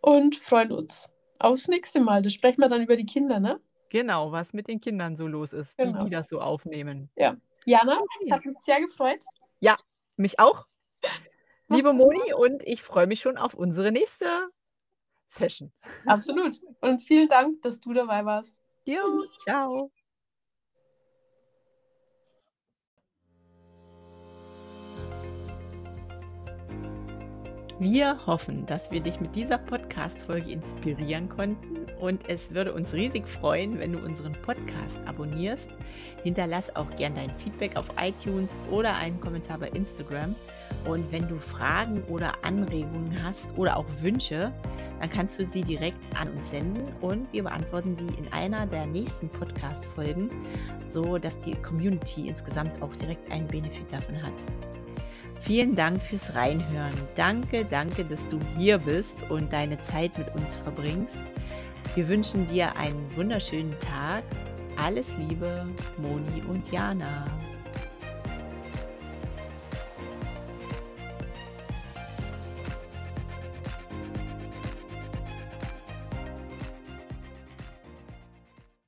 Und 0.00 0.36
freuen 0.36 0.72
uns 0.72 1.08
aufs 1.38 1.68
nächste 1.68 2.00
Mal. 2.00 2.22
Da 2.22 2.30
sprechen 2.30 2.60
wir 2.60 2.68
dann 2.68 2.82
über 2.82 2.96
die 2.96 3.06
Kinder, 3.06 3.40
ne? 3.40 3.60
Genau, 3.88 4.32
was 4.32 4.52
mit 4.52 4.68
den 4.68 4.80
Kindern 4.80 5.16
so 5.16 5.26
los 5.26 5.52
ist, 5.52 5.76
wie 5.78 5.84
Genau. 5.84 6.04
die 6.04 6.10
das 6.10 6.28
so 6.28 6.40
aufnehmen. 6.40 7.10
Jana, 7.64 8.00
es 8.24 8.30
hat 8.30 8.44
mich 8.44 8.56
sehr 8.64 8.80
gefreut. 8.80 9.24
Mich 10.16 10.38
auch, 10.38 10.66
liebe. 11.68 11.92
Moni, 11.94 12.34
und 12.34 12.62
ich 12.64 12.82
freue 12.82 13.06
mich 13.06 13.20
schon 13.20 13.38
auf 13.38 13.54
unsere 13.54 13.92
nächste 13.92 14.50
Session. 15.28 15.72
Absolut. 16.06 16.60
Und 16.80 17.00
vielen 17.00 17.28
Dank, 17.28 17.62
dass 17.62 17.80
du 17.80 17.92
dabei 17.94 18.24
warst. 18.24 18.60
Jo, 18.84 19.00
Tschüss. 19.04 19.32
ciao. 19.44 19.90
Wir 27.82 28.16
hoffen, 28.28 28.64
dass 28.64 28.92
wir 28.92 29.00
dich 29.00 29.18
mit 29.18 29.34
dieser 29.34 29.58
Podcast-Folge 29.58 30.52
inspirieren 30.52 31.28
konnten 31.28 31.78
und 31.98 32.28
es 32.28 32.54
würde 32.54 32.72
uns 32.74 32.92
riesig 32.92 33.26
freuen, 33.26 33.80
wenn 33.80 33.90
du 33.90 33.98
unseren 33.98 34.34
Podcast 34.40 34.96
abonnierst. 35.04 35.68
Hinterlass 36.22 36.76
auch 36.76 36.88
gern 36.94 37.16
dein 37.16 37.36
Feedback 37.38 37.74
auf 37.74 37.86
iTunes 38.00 38.56
oder 38.70 38.94
einen 38.94 39.18
Kommentar 39.18 39.58
bei 39.58 39.68
Instagram. 39.70 40.32
Und 40.88 41.10
wenn 41.10 41.26
du 41.26 41.34
Fragen 41.34 42.00
oder 42.04 42.32
Anregungen 42.44 43.20
hast 43.20 43.52
oder 43.58 43.76
auch 43.76 43.86
Wünsche, 44.00 44.52
dann 45.00 45.10
kannst 45.10 45.40
du 45.40 45.44
sie 45.44 45.62
direkt 45.62 45.98
an 46.14 46.28
uns 46.28 46.50
senden 46.50 46.84
und 47.00 47.26
wir 47.32 47.42
beantworten 47.42 47.96
sie 47.96 48.14
in 48.16 48.32
einer 48.32 48.64
der 48.64 48.86
nächsten 48.86 49.28
Podcast-Folgen, 49.28 50.28
so 50.88 51.18
dass 51.18 51.40
die 51.40 51.56
Community 51.56 52.28
insgesamt 52.28 52.80
auch 52.80 52.94
direkt 52.94 53.28
einen 53.32 53.48
Benefit 53.48 53.92
davon 53.92 54.22
hat. 54.22 54.44
Vielen 55.42 55.74
Dank 55.74 56.00
fürs 56.00 56.36
Reinhören. 56.36 56.92
Danke, 57.16 57.64
danke, 57.64 58.04
dass 58.04 58.24
du 58.28 58.38
hier 58.56 58.78
bist 58.78 59.28
und 59.28 59.52
deine 59.52 59.80
Zeit 59.80 60.16
mit 60.16 60.32
uns 60.36 60.54
verbringst. 60.54 61.16
Wir 61.96 62.08
wünschen 62.08 62.46
dir 62.46 62.76
einen 62.76 63.04
wunderschönen 63.16 63.76
Tag. 63.80 64.22
Alles 64.76 65.08
Liebe, 65.18 65.66
Moni 65.98 66.44
und 66.48 66.70
Jana. 66.70 67.24